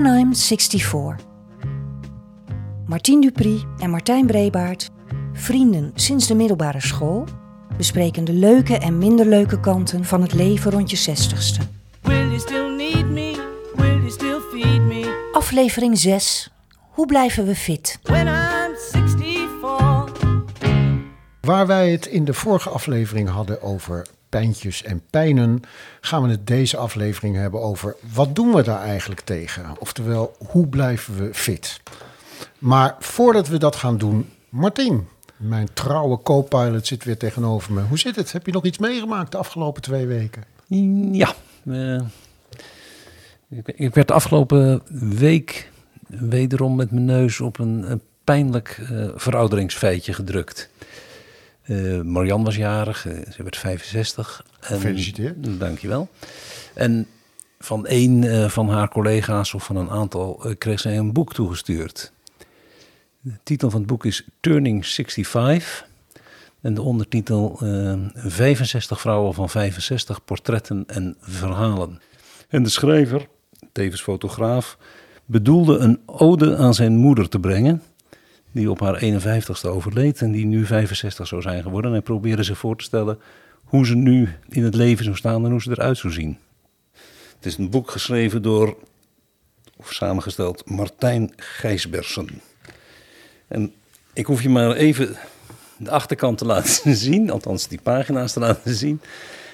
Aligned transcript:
And 0.00 0.18
I'm 0.18 0.34
64. 0.34 1.16
Martien 2.86 3.20
Dupri 3.20 3.64
en 3.78 3.90
Martijn 3.90 4.26
Brebaert, 4.26 4.90
vrienden 5.32 5.92
sinds 5.94 6.26
de 6.26 6.34
middelbare 6.34 6.80
school, 6.80 7.24
bespreken 7.76 8.24
de 8.24 8.32
leuke 8.32 8.78
en 8.78 8.98
minder 8.98 9.26
leuke 9.26 9.60
kanten 9.60 10.04
van 10.04 10.22
het 10.22 10.34
leven 10.34 10.70
rond 10.70 10.90
je 10.90 10.96
zestigste. 10.96 11.60
Will 12.02 12.26
you 12.26 12.38
still 12.38 12.76
need 12.76 13.06
me? 13.06 13.48
Will 13.74 13.96
you 13.96 14.10
still 14.10 14.40
feed 14.50 14.80
me? 14.80 15.30
Aflevering 15.32 15.98
6. 15.98 16.50
Hoe 16.90 17.06
blijven 17.06 17.46
we 17.46 17.54
fit? 17.54 17.98
When 18.02 18.26
I'm 18.26 18.76
64. 18.76 20.12
Waar 21.40 21.66
wij 21.66 21.90
het 21.90 22.06
in 22.06 22.24
de 22.24 22.34
vorige 22.34 22.68
aflevering 22.68 23.28
hadden 23.28 23.62
over 23.62 24.06
pijntjes 24.30 24.82
en 24.82 25.02
pijnen, 25.10 25.62
gaan 26.00 26.22
we 26.22 26.28
het 26.28 26.46
deze 26.46 26.76
aflevering 26.76 27.36
hebben 27.36 27.60
over 27.60 27.96
wat 28.14 28.34
doen 28.34 28.54
we 28.54 28.62
daar 28.62 28.82
eigenlijk 28.82 29.20
tegen? 29.20 29.76
Oftewel, 29.78 30.36
hoe 30.46 30.66
blijven 30.66 31.16
we 31.16 31.34
fit? 31.34 31.80
Maar 32.58 32.96
voordat 32.98 33.48
we 33.48 33.58
dat 33.58 33.76
gaan 33.76 33.98
doen, 33.98 34.28
Martien, 34.48 35.08
mijn 35.36 35.68
trouwe 35.72 36.22
co-pilot 36.22 36.86
zit 36.86 37.04
weer 37.04 37.16
tegenover 37.16 37.72
me. 37.72 37.82
Hoe 37.82 37.98
zit 37.98 38.16
het? 38.16 38.32
Heb 38.32 38.46
je 38.46 38.52
nog 38.52 38.64
iets 38.64 38.78
meegemaakt 38.78 39.32
de 39.32 39.38
afgelopen 39.38 39.82
twee 39.82 40.06
weken? 40.06 40.44
Ja, 41.12 41.34
eh, 41.64 42.00
ik, 43.74 43.94
werd 43.94 44.08
de 44.08 44.14
afgelopen 44.14 44.82
week 45.18 45.70
wederom 46.06 46.76
met 46.76 46.90
mijn 46.90 47.04
neus 47.04 47.40
op 47.40 47.58
een, 47.58 48.00
pijnlijk 48.24 48.80
eh, 48.90 49.08
verouderingsfeitje 49.14 50.12
gedrukt. 50.12 50.70
Eh 51.62 52.00
Marianne 52.00 52.44
was 52.44 52.56
jarig, 52.56 53.06
eh, 53.06 53.32
ze 53.32 53.42
werd 53.42 53.56
65. 53.56 54.44
En, 54.60 54.66
Gefeliciteerd. 54.66 55.60
Dankjewel. 55.60 56.08
En 56.74 57.06
van 57.58 57.84
een 57.88 58.24
eh, 58.24 58.48
van 58.48 58.68
haar 58.68 58.88
collega's 58.88 59.54
of 59.54 59.64
van 59.64 59.76
een 59.76 59.90
aantal 59.90 60.54
kreeg 60.58 60.80
zij 60.80 60.98
een 60.98 61.12
boek 61.12 61.34
toegestuurd. 61.34 62.12
De 63.20 63.38
titel 63.42 63.70
van 63.70 63.78
het 63.78 63.88
boek 63.88 64.04
is 64.04 64.28
Turning 64.40 64.86
65. 64.86 65.88
En 66.60 66.74
de 66.74 66.82
ondertitel 66.82 67.58
eh, 67.62 67.94
65 68.14 69.00
vrouwen 69.00 69.34
van 69.34 69.50
65 69.50 70.24
portretten 70.24 70.84
en 70.86 71.16
verhalen. 71.20 72.00
En 72.48 72.62
de 72.62 72.68
schrijver, 72.68 73.28
tevens 73.72 74.02
fotograaf, 74.02 74.78
bedoelde 75.24 75.78
een 75.78 76.00
ode 76.06 76.56
aan 76.56 76.74
zijn 76.74 76.96
moeder 76.96 77.28
te 77.28 77.40
brengen. 77.40 77.82
Die 78.52 78.70
op 78.70 78.80
haar 78.80 79.02
51ste 79.02 79.68
overleed 79.68 80.20
en 80.20 80.32
die 80.32 80.46
nu 80.46 80.66
65 80.66 81.26
zou 81.26 81.42
zijn 81.42 81.62
geworden. 81.62 81.90
En 81.90 81.96
hij 81.96 82.04
probeerde 82.04 82.42
zich 82.42 82.58
voor 82.58 82.76
te 82.76 82.84
stellen 82.84 83.18
hoe 83.64 83.86
ze 83.86 83.94
nu 83.94 84.28
in 84.48 84.64
het 84.64 84.74
leven 84.74 85.04
zou 85.04 85.16
staan 85.16 85.44
en 85.44 85.50
hoe 85.50 85.62
ze 85.62 85.70
eruit 85.70 85.98
zou 85.98 86.12
zien. 86.12 86.38
Het 87.36 87.46
is 87.46 87.56
een 87.58 87.70
boek 87.70 87.90
geschreven 87.90 88.42
door, 88.42 88.76
of 89.76 89.92
samengesteld, 89.92 90.70
Martijn 90.70 91.32
Gijsbersen. 91.36 92.28
En 93.48 93.72
ik 94.12 94.26
hoef 94.26 94.42
je 94.42 94.48
maar 94.48 94.72
even 94.72 95.16
de 95.78 95.90
achterkant 95.90 96.38
te 96.38 96.44
laten 96.44 96.96
zien, 97.06 97.30
althans 97.30 97.68
die 97.68 97.80
pagina's 97.82 98.32
te 98.32 98.40
laten 98.40 98.74
zien. 98.74 99.00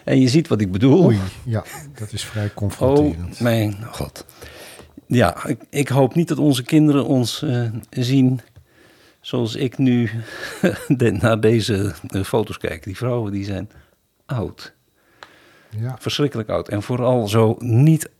En 0.04 0.20
je 0.20 0.28
ziet 0.28 0.48
wat 0.48 0.60
ik 0.60 0.72
bedoel. 0.72 1.04
Oei, 1.04 1.18
ja, 1.44 1.64
dat 1.94 2.12
is 2.12 2.24
vrij 2.24 2.44
Oh, 2.46 2.54
confronterend. 2.54 3.40
mijn 3.40 3.76
god. 3.90 4.24
Ja, 5.06 5.46
ik, 5.46 5.60
ik 5.70 5.88
hoop 5.88 6.14
niet 6.14 6.28
dat 6.28 6.38
onze 6.38 6.62
kinderen 6.62 7.06
ons 7.06 7.42
eh, 7.42 7.62
zien 7.90 8.40
zoals 9.26 9.54
ik 9.54 9.78
nu 9.78 10.10
naar 11.20 11.40
deze 11.40 11.94
eh, 12.08 12.22
foto's 12.22 12.58
kijk. 12.58 12.84
Die 12.84 12.96
vrouwen 12.96 13.32
die 13.32 13.44
zijn 13.44 13.70
oud. 14.26 14.72
Ja. 15.78 15.96
Verschrikkelijk 15.98 16.48
oud. 16.48 16.68
En 16.68 16.82
vooral 16.82 17.28
zo 17.28 17.56
niet, 17.58 18.10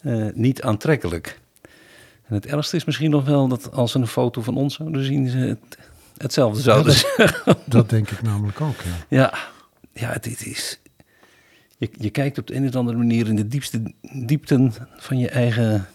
eh, 0.00 0.26
niet 0.34 0.62
aantrekkelijk. 0.62 1.40
En 2.24 2.34
het 2.34 2.46
ergste 2.46 2.76
is 2.76 2.84
misschien 2.84 3.10
nog 3.10 3.24
wel 3.24 3.48
dat 3.48 3.72
als 3.72 3.92
ze 3.92 3.98
een 3.98 4.06
foto 4.06 4.42
van 4.42 4.56
ons 4.56 4.74
zouden 4.74 5.04
zien, 5.04 5.28
ze 5.28 5.38
het, 5.38 5.78
hetzelfde 6.16 6.60
zouden 6.60 6.92
zeggen. 6.92 7.56
Dat 7.66 7.90
denk 7.90 8.10
ik 8.10 8.22
namelijk 8.22 8.60
ook, 8.60 8.80
ja. 8.80 9.06
Ja, 9.08 9.38
ja 9.92 10.18
dit 10.20 10.46
is. 10.46 10.80
Je, 11.78 11.90
je 11.92 12.10
kijkt 12.10 12.38
op 12.38 12.46
de 12.46 12.54
een 12.54 12.68
of 12.68 12.74
andere 12.74 12.98
manier 12.98 13.28
in 13.28 13.36
de 13.36 13.48
diepste 13.48 13.94
diepten 14.12 14.74
van 14.96 15.18
je 15.18 15.28
eigen 15.28 15.88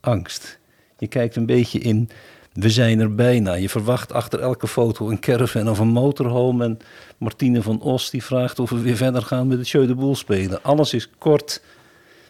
angst. 0.00 0.58
Je 0.98 1.06
kijkt 1.06 1.36
een 1.36 1.46
beetje 1.46 1.78
in. 1.78 2.10
We 2.52 2.70
zijn 2.70 3.00
er 3.00 3.14
bijna. 3.14 3.54
Je 3.54 3.68
verwacht 3.68 4.12
achter 4.12 4.40
elke 4.40 4.68
foto 4.68 5.08
een 5.10 5.20
caravan 5.20 5.68
of 5.70 5.78
een 5.78 5.88
motorhome. 5.88 6.64
En 6.64 6.78
Martine 7.18 7.62
van 7.62 7.80
Os 7.80 8.10
die 8.10 8.24
vraagt 8.24 8.58
of 8.58 8.70
we 8.70 8.80
weer 8.80 8.96
verder 8.96 9.22
gaan 9.22 9.46
met 9.46 9.58
het 9.58 9.68
Jeu 9.68 9.86
de 9.86 9.94
Boel 9.94 10.14
spelen. 10.16 10.62
Alles 10.62 10.94
is 10.94 11.10
kort 11.18 11.62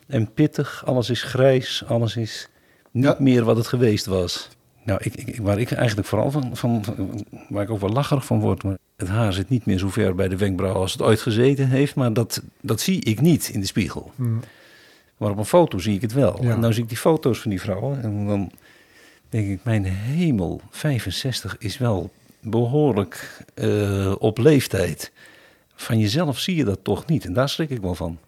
en 0.07 0.33
pittig. 0.33 0.83
Alles 0.87 1.11
is 1.11 1.23
grijs. 1.23 1.83
Alles 1.87 2.17
is 2.17 2.49
niet 2.91 3.05
Ja. 3.05 3.17
meer 3.19 3.45
wat 3.45 3.57
het 3.57 3.67
geweest 3.67 4.07
was. 4.07 4.49
Nou, 4.85 5.01
ik, 5.03 5.15
ik, 5.15 5.41
waar 5.41 5.59
ik 5.61 5.71
eigenlijk 5.73 6.09
vooral 6.09 6.31
van, 6.31 6.57
van, 6.57 6.85
van- 6.85 7.25
waar 7.49 7.63
ik 7.63 7.71
ook 7.71 7.81
wel 7.81 7.91
lacherig 7.93 8.25
van 8.25 8.41
word, 8.41 8.63
maar 8.63 8.77
het 8.97 9.09
haar 9.09 9.33
zit 9.33 9.49
niet 9.49 9.67
meer 9.67 9.79
zo 9.79 9.89
ver 9.89 10.15
bij 10.15 10.29
de 10.29 10.37
wenkbrauw 10.37 10.75
als 10.75 10.93
het 10.93 11.03
ooit 11.03 11.21
gezeten 11.21 11.69
heeft, 11.69 11.95
maar 11.95 12.13
dat, 12.13 12.43
dat 12.61 12.81
zie 12.81 13.05
ik 13.05 13.21
niet 13.21 13.49
in 13.49 13.61
de 13.61 13.67
spiegel. 13.67 14.11
Maar 15.17 15.31
op 15.31 15.39
een 15.39 15.45
foto 15.45 15.79
zie 15.79 15.95
ik 15.95 16.01
het 16.01 16.13
wel. 16.13 16.39
Ja. 16.43 16.51
En 16.51 16.61
nou 16.61 16.73
zie 16.73 16.83
ik 16.83 16.89
die 16.89 16.99
foto's 16.99 17.39
van 17.41 17.51
die 17.51 17.61
vrouwen 17.61 18.03
en 18.03 18.27
dan 18.27 18.51
denk 19.33 19.49
ik, 19.49 19.65
mijn 19.65 19.85
hemel, 19.85 20.61
65 20.71 21.57
is 21.59 21.79
wel 21.79 22.11
behoorlijk 22.41 23.39
eh, 23.55 24.15
op 24.19 24.39
leeftijd. 24.39 25.13
Van 25.75 25.99
jezelf 25.99 26.39
zie 26.39 26.57
je 26.57 26.65
dat 26.65 26.79
toch 26.85 27.07
niet 27.07 27.25
en 27.25 27.33
daar 27.33 27.49
schrik 27.49 27.71
ik 27.71 27.81
wel 27.81 27.95
van. 27.95 28.19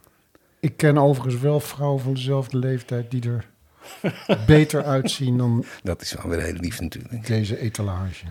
Ik 0.61 0.77
ken 0.77 0.99
overigens 0.99 1.41
wel 1.43 1.61
vrouwen 1.61 2.01
van 2.03 2.15
dezelfde 2.15 2.59
leeftijd 2.59 3.11
die 3.11 3.23
er 3.31 3.47
beter 4.47 4.85
uitzien 4.85 5.37
dan 5.39 5.65
Dat 5.83 6.03
is 6.03 6.13
wel 6.13 6.29
weer 6.29 6.41
heel 6.41 6.53
lief 6.55 6.81
natuurlijk. 6.81 7.27
deze 7.27 7.59
etalage. 7.59 8.25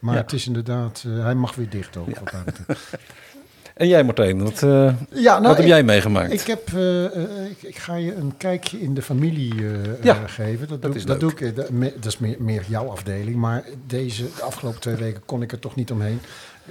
Maar 0.00 0.14
Ja. 0.14 0.20
het 0.20 0.32
is 0.32 0.46
inderdaad, 0.46 1.04
eh, 1.06 1.22
hij 1.22 1.34
mag 1.34 1.54
weer 1.54 1.68
dicht 1.70 1.96
ook. 1.96 2.06
Betreft. 2.06 2.60
En 3.74 3.88
jij 3.88 4.04
Martijn, 4.04 4.42
wat, 4.42 4.62
eh, 4.62 4.94
Ja, 5.10 5.32
nou, 5.32 5.42
wat 5.42 5.50
heb 5.56 5.58
ik- 5.64 5.66
jij 5.66 5.82
meegemaakt? 5.82 6.32
Ik, 6.32 6.40
heb, 6.40 6.72
eh, 6.74 7.04
eh, 7.04 7.50
ik, 7.50 7.62
ik 7.62 7.76
ga 7.78 7.94
je 7.94 8.14
een 8.14 8.36
kijkje 8.36 8.80
in 8.80 8.94
de 8.94 9.02
familie 9.02 9.54
Ja, 10.02 10.14
geven. 10.26 10.68
Dat, 10.68 10.82
dat 10.82 10.90
doe, 10.90 10.94
is 11.00 11.06
dat 11.06 11.22
leuk. 11.22 11.38
doe 11.38 11.48
ik. 11.48 11.56
Dat, 11.56 11.70
me- 11.70 11.92
dat 11.94 12.04
is 12.12 12.18
meer, 12.18 12.36
meer 12.38 12.64
jouw 12.68 12.88
afdeling. 12.88 13.36
Maar 13.36 13.64
deze, 13.86 14.22
de 14.36 14.42
afgelopen 14.42 14.80
twee 14.80 14.94
weken 14.94 15.22
kon 15.26 15.42
ik 15.42 15.52
er 15.52 15.58
toch 15.58 15.74
niet 15.74 15.90
omheen. 15.90 16.20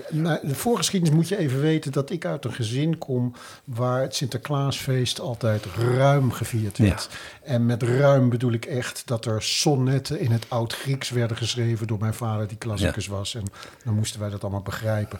Nou, 0.10 0.48
de 0.48 0.56
voorgeschiedenis 0.56 1.16
moet 1.16 1.28
je 1.28 1.38
even 1.38 1.62
weten 1.62 1.92
dat 1.92 2.10
ik 2.10 2.26
uit 2.26 2.46
een 2.46 2.54
gezin 2.54 2.98
kom 2.98 3.34
waar 3.64 4.02
het 4.02 4.16
Sinterklaasfeest 4.16 5.20
altijd 5.20 5.66
ruim 5.96 6.32
gevierd 6.32 6.78
werd. 6.78 7.10
En 7.44 7.66
met 7.66 7.84
ruim 7.84 8.30
bedoel 8.30 8.52
ik 8.54 8.66
echt 8.66 9.02
dat 9.06 9.26
er 9.26 9.42
sonnetten 9.42 10.20
in 10.20 10.32
het 10.32 10.46
oud-Grieks 10.48 11.10
werden 11.10 11.38
geschreven 11.38 11.88
door 11.88 12.00
mijn 12.00 12.14
vader 12.14 12.48
die 12.48 12.58
klassicus 12.58 13.08
was. 13.08 13.36
En 13.36 13.44
dan 13.84 13.94
moesten 13.94 14.20
wij 14.20 14.30
dat 14.30 14.42
allemaal 14.42 14.62
begrijpen. 14.62 15.20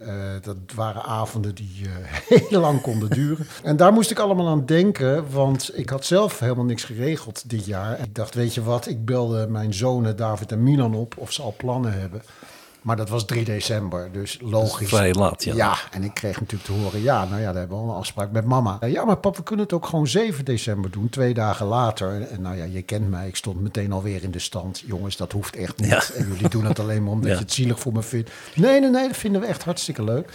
Eh, 0.00 0.14
dat 0.42 0.56
waren 0.74 1.02
avonden 1.02 1.54
die 1.54 1.86
eh, 2.28 2.40
heel 2.48 2.60
lang 2.60 2.80
konden 2.80 3.10
duren. 3.10 3.46
En 3.62 3.76
daar 3.76 3.92
moest 3.92 4.10
ik 4.10 4.18
allemaal 4.18 4.48
aan 4.48 4.66
denken, 4.66 5.30
want 5.30 5.70
ik 5.78 5.88
had 5.88 6.04
zelf 6.04 6.38
helemaal 6.38 6.64
niks 6.64 6.84
geregeld 6.84 7.50
dit 7.50 7.66
jaar. 7.66 8.00
Ik 8.00 8.14
dacht, 8.14 8.34
weet 8.34 8.54
je 8.54 8.62
wat, 8.62 8.86
ik 8.86 9.04
belde 9.04 9.46
mijn 9.48 9.74
zonen 9.74 10.16
David 10.16 10.52
en 10.52 10.62
Milan 10.62 10.94
op 10.94 11.14
of 11.16 11.32
ze 11.32 11.42
al 11.42 11.54
plannen 11.56 12.00
hebben. 12.00 12.22
Maar 12.82 12.96
dat 12.96 13.08
was 13.08 13.24
3 13.24 13.44
december, 13.44 14.12
dus 14.12 14.38
logisch. 14.42 14.88
vrij 14.88 15.12
laat, 15.14 15.44
ja. 15.44 15.54
Ja, 15.54 15.76
en 15.90 16.02
ik 16.04 16.14
kreeg 16.14 16.40
natuurlijk 16.40 16.70
te 16.70 16.76
horen, 16.76 17.02
ja, 17.02 17.24
nou 17.24 17.40
ja, 17.40 17.46
daar 17.46 17.58
hebben 17.60 17.76
we 17.78 17.82
al 17.84 17.88
een 17.90 17.96
afspraak 17.96 18.30
met 18.30 18.44
mama. 18.44 18.78
Ja, 18.86 19.04
maar 19.04 19.16
pap, 19.16 19.36
we 19.36 19.42
kunnen 19.42 19.64
het 19.64 19.74
ook 19.74 19.86
gewoon 19.86 20.06
7 20.06 20.44
december 20.44 20.90
doen, 20.90 21.08
twee 21.08 21.34
dagen 21.34 21.66
later. 21.66 22.28
En 22.30 22.42
nou 22.42 22.56
ja, 22.56 22.64
je 22.64 22.82
kent 22.82 23.10
mij, 23.10 23.28
ik 23.28 23.36
stond 23.36 23.60
meteen 23.60 23.92
alweer 23.92 24.22
in 24.22 24.30
de 24.30 24.38
stand. 24.38 24.82
Jongens, 24.86 25.16
dat 25.16 25.32
hoeft 25.32 25.56
echt 25.56 25.76
niet. 25.80 25.90
Ja. 25.90 26.02
En 26.16 26.26
jullie 26.28 26.48
doen 26.48 26.64
het 26.64 26.78
alleen 26.78 27.02
maar 27.02 27.12
omdat 27.12 27.28
Ja. 27.28 27.34
je 27.34 27.40
het 27.42 27.52
zielig 27.52 27.80
voor 27.80 27.92
me 27.92 28.02
vindt. 28.02 28.30
Nee, 28.54 28.80
nee, 28.80 28.90
nee, 28.90 29.06
dat 29.08 29.16
vinden 29.16 29.40
we 29.40 29.46
echt 29.46 29.62
hartstikke 29.64 30.04
leuk. 30.04 30.32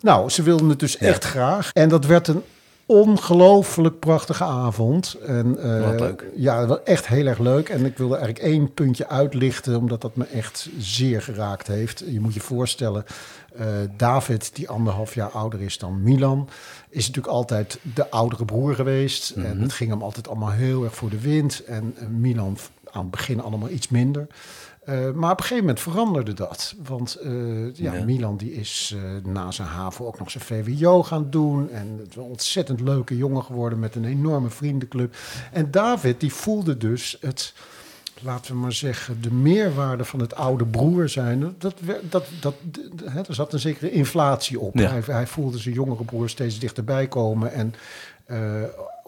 Nou, 0.00 0.30
ze 0.30 0.42
wilden 0.42 0.68
het 0.68 0.78
dus 0.80 0.92
Ja. 0.92 1.06
echt 1.06 1.24
graag. 1.24 1.70
En 1.72 1.88
dat 1.88 2.04
werd 2.04 2.28
een 2.28 2.42
ongelooflijk 2.88 3.98
prachtige 3.98 4.44
avond. 4.44 5.16
En, 5.26 5.58
eh, 5.58 5.90
Wat 5.90 6.00
leuk. 6.00 6.24
Ja, 6.34 6.66
was 6.66 6.78
echt 6.84 7.06
heel 7.06 7.26
erg 7.26 7.38
leuk. 7.38 7.68
En 7.68 7.84
ik 7.84 7.98
wilde 7.98 8.16
eigenlijk 8.16 8.44
één 8.44 8.74
puntje 8.74 9.08
uitlichten, 9.08 9.76
omdat 9.76 10.00
dat 10.00 10.16
me 10.16 10.24
echt 10.24 10.68
zeer 10.78 11.22
geraakt 11.22 11.66
heeft. 11.66 12.04
Je 12.06 12.20
moet 12.20 12.34
je 12.34 12.40
voorstellen, 12.40 13.04
eh, 13.56 13.66
David, 13.96 14.50
die 14.54 14.68
anderhalf 14.68 15.14
jaar 15.14 15.30
ouder 15.30 15.60
is 15.60 15.78
dan 15.78 16.02
Milan, 16.02 16.48
is 16.88 17.06
natuurlijk 17.06 17.34
altijd 17.34 17.78
de 17.94 18.10
oudere 18.10 18.44
broer 18.44 18.74
geweest. 18.74 19.30
En 19.30 19.60
het 19.60 19.72
ging 19.72 19.90
hem 19.90 20.02
altijd 20.02 20.28
allemaal 20.28 20.50
heel 20.50 20.84
erg 20.84 20.94
voor 20.94 21.10
de 21.10 21.20
wind. 21.20 21.64
En 21.64 21.94
eh, 21.98 22.06
Milan 22.06 22.58
aan 22.90 23.02
het 23.02 23.10
begin 23.10 23.42
allemaal 23.42 23.70
iets 23.70 23.88
minder. 23.88 24.26
Eh, 24.88 25.10
maar 25.14 25.30
op 25.30 25.38
een 25.38 25.44
gegeven 25.44 25.64
moment 25.64 25.80
veranderde 25.80 26.32
dat. 26.32 26.74
Want 26.84 27.14
eh, 27.14 27.74
ja, 27.74 27.94
Ja. 27.94 28.04
Milan 28.04 28.36
die 28.36 28.52
is 28.52 28.94
eh, 28.96 29.32
na 29.32 29.50
zijn 29.50 29.68
HAVO 29.68 30.06
ook 30.06 30.18
nog 30.18 30.30
zijn 30.30 30.44
VWO 30.44 31.02
gaan 31.02 31.30
doen. 31.30 31.70
En 31.70 31.96
het 31.98 32.08
is 32.08 32.16
een 32.16 32.22
ontzettend 32.22 32.80
leuke 32.80 33.16
jongen 33.16 33.42
geworden 33.42 33.78
met 33.78 33.94
een 33.94 34.04
enorme 34.04 34.50
vriendenclub. 34.50 35.16
En 35.52 35.70
David 35.70 36.20
die 36.20 36.32
voelde 36.32 36.76
dus 36.76 37.16
het, 37.20 37.54
laten 38.22 38.52
we 38.52 38.58
maar 38.58 38.72
zeggen, 38.72 39.20
de 39.20 39.32
meerwaarde 39.32 40.04
van 40.04 40.20
het 40.20 40.34
oude 40.34 40.66
broer 40.66 41.08
zijn. 41.08 41.54
Dat, 41.58 41.74
dat, 42.10 42.24
dat, 42.40 42.54
hè, 43.04 43.20
er 43.20 43.34
zat 43.34 43.52
een 43.52 43.58
zekere 43.58 43.90
inflatie 43.90 44.60
op. 44.60 44.74
Ja. 44.74 44.90
Hij, 44.90 45.02
hij 45.06 45.26
voelde 45.26 45.58
zijn 45.58 45.74
jongere 45.74 46.04
broer 46.04 46.28
steeds 46.28 46.58
dichterbij 46.58 47.08
komen. 47.08 47.52
En 47.52 47.74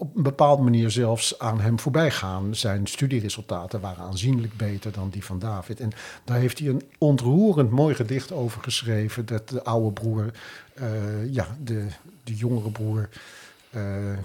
op 0.00 0.16
een 0.16 0.22
bepaalde 0.22 0.62
manier 0.62 0.90
zelfs 0.90 1.38
aan 1.38 1.60
hem 1.60 1.80
voorbij 1.80 2.10
gaan. 2.10 2.54
Zijn 2.54 2.86
studieresultaten 2.86 3.80
waren 3.80 4.04
aanzienlijk 4.04 4.56
beter 4.56 4.92
dan 4.92 5.10
die 5.10 5.24
van 5.24 5.38
David. 5.38 5.80
En 5.80 5.90
daar 6.24 6.38
heeft 6.38 6.58
hij 6.58 6.68
een 6.68 6.82
ontroerend 6.98 7.70
mooi 7.70 7.94
gedicht 7.94 8.32
over 8.32 8.62
geschreven. 8.62 9.26
Dat 9.26 9.48
de 9.48 9.64
oude 9.64 9.92
broer, 9.92 10.30
eh, 10.74 11.32
ja, 11.32 11.46
de, 11.62 11.86
de 12.24 12.34
jongere 12.34 12.70
broer. 12.70 13.08
eh, 13.70 14.18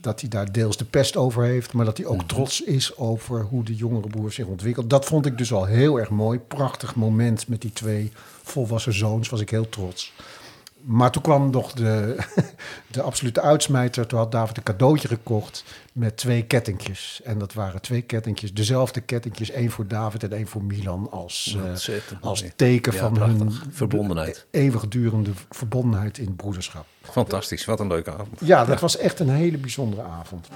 dat 0.00 0.20
hij 0.20 0.30
daar 0.30 0.52
deels 0.52 0.76
de 0.76 0.84
pest 0.84 1.16
over 1.16 1.42
heeft, 1.44 1.72
maar 1.72 1.84
dat 1.84 1.96
hij 1.96 2.06
ook 2.06 2.22
trots 2.22 2.62
is 2.62 2.96
over 2.96 3.42
hoe 3.42 3.64
de 3.64 3.74
jongere 3.74 4.08
broer 4.08 4.32
zich 4.32 4.46
ontwikkelt. 4.46 4.90
Dat 4.90 5.04
vond 5.04 5.26
ik 5.26 5.38
dus 5.38 5.52
al 5.52 5.64
heel 5.64 5.98
erg 5.98 6.10
mooi. 6.10 6.38
Prachtig 6.38 6.94
moment 6.94 7.48
met 7.48 7.60
die 7.60 7.72
twee 7.72 8.12
volwassen 8.42 8.92
zoons, 8.94 9.28
was 9.28 9.40
ik 9.40 9.50
heel 9.50 9.68
trots. 9.68 10.12
Maar 10.84 11.10
toen 11.10 11.22
kwam 11.22 11.50
nog 11.50 11.72
de, 11.72 12.16
de 12.90 13.02
absolute 13.02 13.40
uitsmijter. 13.40 14.06
Toen 14.06 14.18
had 14.18 14.32
David 14.32 14.56
een 14.56 14.62
cadeautje 14.62 15.08
gekocht 15.08 15.64
met 15.92 16.16
twee 16.16 16.42
kettingjes. 16.42 17.20
En 17.24 17.38
dat 17.38 17.52
waren 17.54 17.80
twee 17.80 18.02
kettingjes, 18.02 18.54
dezelfde 18.54 19.00
kettingjes. 19.00 19.50
één 19.50 19.70
voor 19.70 19.86
David 19.86 20.22
en 20.22 20.32
één 20.32 20.46
voor 20.46 20.62
Milan 20.64 21.08
als, 21.10 21.56
eh, 21.88 21.92
als 22.20 22.44
teken 22.56 22.92
Ja, 22.92 22.98
van 22.98 23.12
prachtig. 23.12 23.38
hun 23.38 23.52
Verbondenheid. 23.70 24.46
eeuwigdurende 24.50 25.30
verbondenheid 25.50 26.18
in 26.18 26.26
het 26.26 26.36
broederschap. 26.36 26.86
Fantastisch, 27.02 27.64
wat 27.64 27.80
een 27.80 27.88
leuke 27.88 28.10
avond. 28.12 28.28
Ja, 28.40 28.64
dat 28.64 28.80
was 28.80 28.96
echt 28.96 29.20
een 29.20 29.30
hele 29.30 29.58
bijzondere 29.58 30.02
avond. 30.02 30.48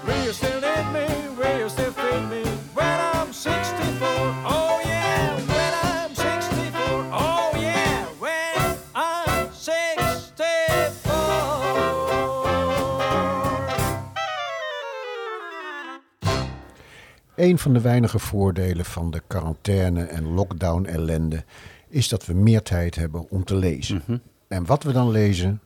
Een 17.43 17.57
van 17.59 17.73
de 17.73 17.81
weinige 17.81 18.19
voordelen 18.19 18.85
van 18.85 19.11
de 19.11 19.21
quarantaine 19.27 20.03
en 20.03 20.33
lockdown 20.33 20.85
ellende 20.85 21.43
is 21.87 22.09
dat 22.09 22.25
we 22.25 22.33
meer 22.33 22.61
tijd 22.61 22.95
hebben 22.95 23.29
om 23.29 23.43
te 23.43 23.55
lezen. 23.55 24.03
En 24.47 24.65
wat 24.65 24.83
we 24.83 24.91
dan 24.91 25.11
lezen, 25.11 25.61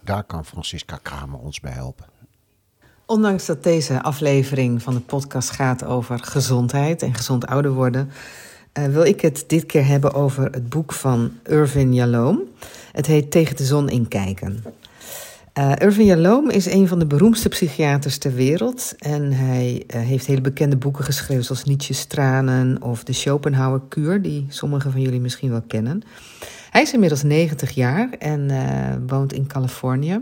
daar 0.00 0.24
kan 0.24 0.44
Francisca 0.44 0.98
Kramer 1.02 1.38
ons 1.38 1.60
bij 1.60 1.72
helpen. 1.72 2.06
Ondanks 3.06 3.46
dat 3.46 3.62
deze 3.62 4.02
aflevering 4.02 4.82
van 4.82 4.94
de 4.94 5.00
podcast 5.00 5.50
gaat 5.50 5.84
over 5.84 6.18
gezondheid 6.18 7.02
en 7.02 7.14
gezond 7.14 7.46
ouder 7.46 7.72
worden, 7.72 8.10
eh, 8.72 8.84
wil 8.84 9.04
ik 9.04 9.20
het 9.20 9.44
dit 9.46 9.66
keer 9.66 9.86
hebben 9.86 10.14
over 10.14 10.44
het 10.44 10.68
boek 10.68 10.92
van 10.92 11.32
Irvin 11.44 11.94
Yalom. 11.94 12.40
Het 12.92 13.06
heet 13.06 13.30
Tegen 13.30 13.56
de 13.56 13.64
zon 13.64 13.88
inkijken. 13.88 14.64
Eh 15.58 15.72
Irvin 15.78 16.04
Yalom 16.04 16.50
is 16.50 16.66
een 16.66 16.88
van 16.88 16.98
de 16.98 17.06
beroemdste 17.06 17.48
psychiaters 17.48 18.18
ter 18.18 18.34
wereld. 18.34 18.94
En 18.98 19.32
hij 19.32 19.84
eh, 19.86 20.00
heeft 20.00 20.26
hele 20.26 20.40
bekende 20.40 20.76
boeken 20.76 21.04
geschreven, 21.04 21.44
zoals 21.44 21.64
Nietzsche's 21.64 22.04
Tranen 22.04 22.82
of 22.82 23.04
de 23.04 23.12
Schopenhauer-kuur, 23.12 24.22
die 24.22 24.46
sommigen 24.48 24.92
van 24.92 25.00
jullie 25.00 25.20
misschien 25.20 25.50
wel 25.50 25.62
kennen. 25.66 26.02
Hij 26.70 26.82
is 26.82 26.92
inmiddels 26.92 27.22
90 27.22 27.70
jaar 27.70 28.10
en 28.18 28.50
eh, 28.50 28.96
woont 29.06 29.32
in 29.32 29.46
Californië. 29.46 30.20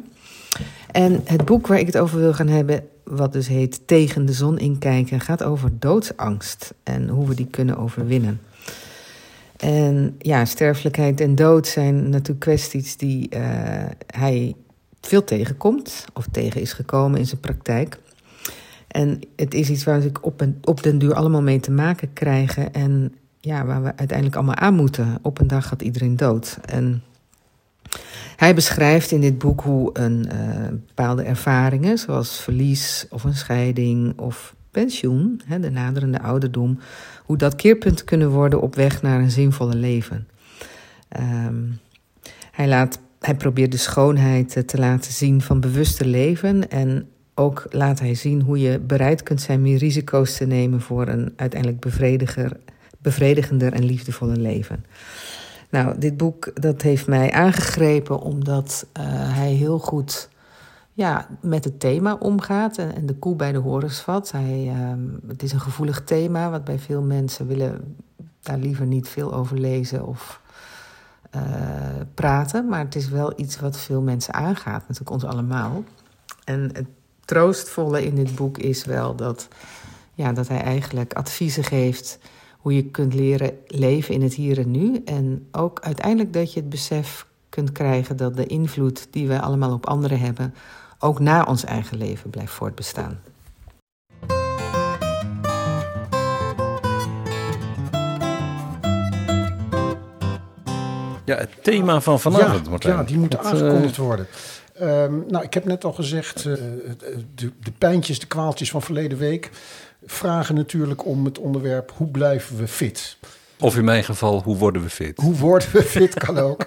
En 0.91 1.21
het 1.25 1.45
boek 1.45 1.67
waar 1.67 1.79
ik 1.79 1.87
het 1.87 1.99
over 1.99 2.19
wil 2.19 2.35
gaan 2.35 2.49
hebben, 2.49 2.85
wat 3.05 3.33
dus 3.33 3.49
heet 3.49 3.81
Tegen 3.87 4.27
de 4.27 4.33
zon 4.33 4.59
inkijken, 4.59 5.21
gaat 5.21 5.43
over 5.43 5.71
doodsangst 5.79 6.75
en 6.83 7.09
hoe 7.09 7.29
we 7.29 7.35
die 7.35 7.49
kunnen 7.51 7.79
overwinnen. 7.79 8.41
En 9.57 10.15
ja, 10.19 10.45
sterfelijkheid 10.45 11.21
en 11.21 11.35
dood 11.35 11.67
zijn 11.67 12.09
natuurlijk 12.09 12.41
kwesties 12.41 12.97
die 12.97 13.29
hij 14.07 14.55
veel 15.07 15.25
tegenkomt 15.25 16.05
of 16.13 16.27
tegen 16.31 16.61
is 16.61 16.73
gekomen 16.73 17.19
in 17.19 17.27
zijn 17.27 17.41
praktijk. 17.41 17.99
En 18.89 19.21
het 19.37 19.55
is 19.55 19.71
iets 19.71 19.85
waar 19.85 20.03
ik 20.03 20.25
op, 20.25 20.47
op 20.65 20.83
den 20.83 20.99
duur 20.99 21.15
allemaal 21.15 21.43
mee 21.43 21.61
te 21.61 21.71
maken 21.71 22.13
krijgen 22.13 22.73
en 22.73 23.15
ja, 23.41 23.65
waar 23.65 23.83
we 23.83 23.97
uiteindelijk 23.97 24.37
allemaal 24.37 24.55
aan 24.55 24.75
moeten. 24.75 25.19
Op 25.23 25.41
een 25.41 25.47
dag 25.47 25.69
gaat 25.69 25.83
iedereen 25.83 26.17
dood. 26.17 26.59
En 26.65 27.03
hij 28.37 28.55
beschrijft 28.55 29.11
in 29.11 29.21
dit 29.21 29.39
boek 29.39 29.61
hoe 29.61 29.91
een 29.93 30.31
eh, 30.31 30.69
bepaalde 30.69 31.23
ervaringen, 31.23 31.99
zoals 31.99 32.41
verlies 32.41 33.07
of 33.11 33.25
een 33.25 33.35
scheiding 33.35 34.19
of 34.19 34.55
pensioen, 34.71 35.41
hè, 35.45 35.61
de 35.61 35.71
naderende 35.71 36.21
ouderdom, 36.21 36.79
hoe 37.25 37.37
dat 37.37 37.57
keerpunten 37.57 38.05
kunnen 38.05 38.31
worden 38.31 38.61
op 38.61 38.75
weg 38.75 39.03
naar 39.03 39.21
een 39.21 39.31
zinvolle 39.31 39.75
leven. 39.75 40.29
Ehm, 41.09 41.63
hij, 42.51 42.69
laat, 42.69 42.99
hij 43.27 43.35
probeert 43.35 43.73
de 43.73 43.79
schoonheid 43.79 44.57
eh, 44.57 44.63
te 44.63 44.79
laten 44.79 45.13
zien 45.13 45.43
van 45.43 45.61
bewuste 45.61 46.07
leven 46.07 46.71
en 46.71 47.09
ook 47.35 47.67
laat 47.71 48.01
hij 48.01 48.15
zien 48.15 48.43
hoe 48.43 48.59
je 48.59 48.79
bereid 48.79 49.23
kunt 49.23 49.41
zijn 49.41 49.63
meer 49.63 49.79
risico's 49.79 50.37
te 50.37 50.47
nemen 50.47 50.81
voor 50.81 51.09
een 51.09 51.33
uiteindelijk 51.37 51.81
bevrediger, 51.81 52.57
bevredigender 52.99 53.73
en 53.73 53.85
liefdevoller 53.85 54.37
leven. 54.37 54.85
Nou, 55.71 55.99
dit 55.99 56.17
boek 56.17 56.51
dat 56.63 56.83
heeft 56.83 57.07
mij 57.07 57.33
aangegrepen 57.33 58.21
omdat 58.21 58.87
eh, 58.93 59.05
hij 59.09 59.53
heel 59.53 59.79
goed 59.79 60.29
ja, 60.93 61.29
met 61.41 61.65
het 61.65 61.81
thema 61.81 62.15
omgaat 62.15 62.79
en, 62.79 62.95
en 62.95 63.07
de 63.07 63.15
koe 63.15 63.37
bij 63.37 63.53
de 63.53 63.59
horens 63.59 64.01
vat. 64.01 64.31
Hij, 64.31 64.69
ehm, 64.69 65.01
het 65.29 65.43
is 65.43 65.53
een 65.53 65.61
gevoelig 65.61 66.05
thema, 66.05 66.51
wat 66.51 66.65
bij 66.65 66.79
veel 66.79 67.03
mensen 67.03 67.47
willen 67.47 67.97
daar 68.41 68.59
liever 68.59 68.87
niet 68.87 69.09
veel 69.09 69.35
over 69.35 69.59
lezen 69.59 70.07
of 70.07 70.41
praten. 72.17 72.69
Maar 72.69 72.85
het 72.85 72.95
is 72.95 73.09
wel 73.09 73.33
iets 73.37 73.61
wat 73.61 73.79
veel 73.79 74.01
mensen 74.01 74.35
aangaat, 74.35 74.81
natuurlijk 74.81 75.11
ons 75.11 75.25
allemaal. 75.25 75.85
En 76.45 76.71
het 76.73 76.87
troostvolle 77.25 78.05
in 78.05 78.15
dit 78.15 78.35
boek 78.35 78.59
is 78.59 78.85
wel 78.85 79.15
dat, 79.15 79.49
ja, 80.15 80.33
dat 80.33 80.49
hij 80.49 80.61
eigenlijk 80.61 81.13
adviezen 81.13 81.65
geeft 81.65 82.19
hoe 82.59 82.75
je 82.75 82.85
kunt 82.85 83.15
leren 83.15 83.59
leven 83.67 84.15
in 84.15 84.23
het 84.23 84.35
hier 84.35 84.59
en 84.59 84.71
nu. 84.71 85.03
En 85.05 85.47
ook 85.53 85.81
uiteindelijk 85.81 86.33
dat 86.33 86.53
je 86.53 86.61
het 86.61 86.69
besef 86.69 87.27
kunt 87.49 87.73
krijgen 87.73 88.17
dat 88.17 88.37
de 88.37 88.47
invloed 88.47 89.07
die 89.11 89.29
we 89.29 89.41
allemaal 89.41 89.73
op 89.73 89.87
anderen 89.87 90.19
hebben, 90.19 90.55
ook 90.99 91.19
na 91.19 91.45
ons 91.45 91.65
eigen 91.65 91.99
leven 91.99 92.31
blijft 92.31 92.53
voortbestaan. 92.53 93.21
Ja, 101.27 101.37
het 101.37 101.51
thema 101.63 102.01
van 102.01 102.21
vanavond, 102.21 102.65
ja, 102.65 102.71
Martijn. 102.71 102.97
ja, 102.97 103.03
die 103.03 103.19
moeten 103.19 103.43
Wat, 103.43 103.53
eh, 103.53 103.53
aangekondigd 103.53 103.97
worden. 103.97 104.27
Ehm, 104.75 105.13
nou, 105.29 105.45
ik 105.45 105.55
heb 105.55 105.65
net 105.65 105.85
al 105.85 105.93
gezegd, 105.93 106.37
eh, 106.37 106.53
de, 107.35 107.53
de 107.63 107.73
pijntjes, 107.79 108.19
de 108.19 108.27
kwaaltjes 108.27 108.71
van 108.71 108.83
verleden 108.83 109.19
week 109.19 109.51
vragen 110.07 110.55
natuurlijk 110.55 111.07
om 111.07 111.25
het 111.25 111.39
onderwerp 111.39 111.93
hoe 111.97 112.09
blijven 112.09 112.57
we 112.57 112.69
fit? 112.69 113.17
Of 113.61 113.77
in 113.77 113.85
mijn 113.85 114.05
geval, 114.05 114.43
hoe 114.43 114.57
worden 114.57 114.83
we 114.83 114.91
fit? 114.91 115.19
Hoe 115.21 115.35
worden 115.35 115.69
we 115.73 115.83
fit 115.83 116.15
kan 116.15 116.39
ook. 116.39 116.67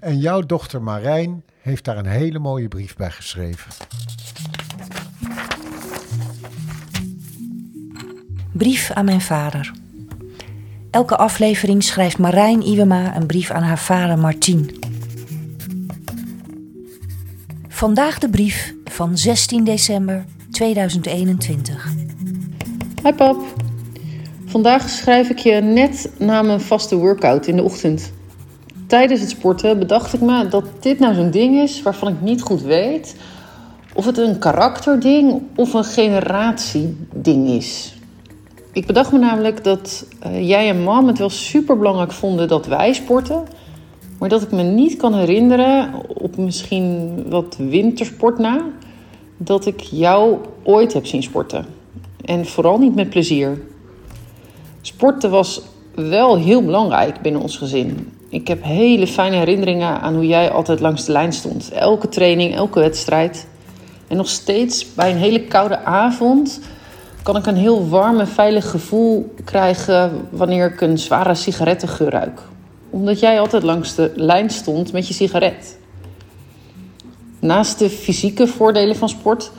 En 0.00 0.18
jouw 0.18 0.40
dochter 0.40 0.82
Marijn 0.82 1.42
heeft 1.60 1.84
daar 1.84 1.96
een 1.96 2.06
hele 2.06 2.38
mooie 2.38 2.68
brief 2.68 2.96
bij 2.96 3.10
geschreven. 3.10 3.70
Brief 8.52 8.90
aan 8.90 9.04
mijn 9.04 9.20
vader. 9.20 9.72
Elke 10.90 11.16
aflevering 11.16 11.82
schrijft 11.82 12.18
Marijn 12.18 12.62
Iwema 12.62 13.16
een 13.16 13.26
brief 13.26 13.50
aan 13.50 13.62
haar 13.62 13.78
vader 13.78 14.18
Martien. 14.18 14.78
Vandaag 17.68 18.18
de 18.18 18.28
brief 18.28 18.74
van 18.84 19.18
16 19.18 19.64
december 19.64 20.24
2021. 20.50 21.86
Hi 23.02 23.12
pap. 23.12 23.36
Vandaag 24.46 24.88
schrijf 24.88 25.30
ik 25.30 25.38
je 25.38 25.60
net 25.60 26.10
na 26.18 26.42
mijn 26.42 26.60
vaste 26.60 26.96
workout 26.96 27.46
in 27.46 27.56
de 27.56 27.62
ochtend. 27.62 28.12
Tijdens 28.86 29.20
het 29.20 29.30
sporten 29.30 29.78
bedacht 29.78 30.12
ik 30.12 30.20
me 30.20 30.48
dat 30.48 30.64
dit 30.80 30.98
nou 30.98 31.14
zo'n 31.14 31.30
ding 31.30 31.60
is 31.60 31.82
waarvan 31.82 32.08
ik 32.08 32.20
niet 32.20 32.42
goed 32.42 32.62
weet 32.62 33.16
of 33.94 34.04
het 34.04 34.18
een 34.18 34.38
karakterding 34.38 35.42
of 35.54 35.72
een 35.72 35.84
generatieding 35.84 37.48
is. 37.48 37.97
Ik 38.78 38.86
bedacht 38.86 39.12
me 39.12 39.18
namelijk 39.18 39.64
dat 39.64 40.06
eh, 40.20 40.48
jij 40.48 40.68
en 40.68 40.82
mam 40.82 41.06
het 41.06 41.18
wel 41.18 41.30
super 41.30 41.78
belangrijk 41.78 42.12
vonden 42.12 42.48
dat 42.48 42.66
wij 42.66 42.92
sporten, 42.92 43.44
maar 44.18 44.28
dat 44.28 44.42
ik 44.42 44.50
me 44.50 44.62
niet 44.62 44.96
kan 44.96 45.14
herinneren, 45.14 45.92
op 46.08 46.36
misschien 46.36 47.24
wat 47.28 47.56
wintersport 47.56 48.38
na, 48.38 48.64
dat 49.36 49.66
ik 49.66 49.80
jou 49.80 50.36
ooit 50.62 50.92
heb 50.92 51.06
zien 51.06 51.22
sporten. 51.22 51.66
En 52.24 52.46
vooral 52.46 52.78
niet 52.78 52.94
met 52.94 53.10
plezier. 53.10 53.62
Sporten 54.80 55.30
was 55.30 55.62
wel 55.94 56.36
heel 56.36 56.64
belangrijk 56.64 57.20
binnen 57.20 57.42
ons 57.42 57.56
gezin. 57.56 58.12
Ik 58.28 58.48
heb 58.48 58.62
hele 58.62 59.06
fijne 59.06 59.36
herinneringen 59.36 60.00
aan 60.00 60.14
hoe 60.14 60.26
jij 60.26 60.50
altijd 60.50 60.80
langs 60.80 61.04
de 61.04 61.12
lijn 61.12 61.32
stond. 61.32 61.70
Elke 61.70 62.08
training, 62.08 62.54
elke 62.54 62.80
wedstrijd. 62.80 63.46
En 64.08 64.16
nog 64.16 64.28
steeds 64.28 64.94
bij 64.94 65.10
een 65.10 65.16
hele 65.16 65.44
koude 65.44 65.78
avond 65.84 66.60
kan 67.28 67.36
ik 67.36 67.46
een 67.46 67.56
heel 67.56 67.88
warm 67.88 68.20
en 68.20 68.28
veilig 68.28 68.70
gevoel 68.70 69.34
krijgen 69.44 70.28
wanneer 70.30 70.66
ik 70.72 70.80
een 70.80 70.98
zware 70.98 71.34
sigarettengeur 71.34 72.10
ruik. 72.10 72.40
Omdat 72.90 73.20
jij 73.20 73.40
altijd 73.40 73.62
langs 73.62 73.94
de 73.94 74.12
lijn 74.14 74.50
stond 74.50 74.92
met 74.92 75.08
je 75.08 75.14
sigaret. 75.14 75.78
Naast 77.38 77.78
de 77.78 77.90
fysieke 77.90 78.46
voordelen 78.46 78.96
van 78.96 79.08
sport 79.08 79.50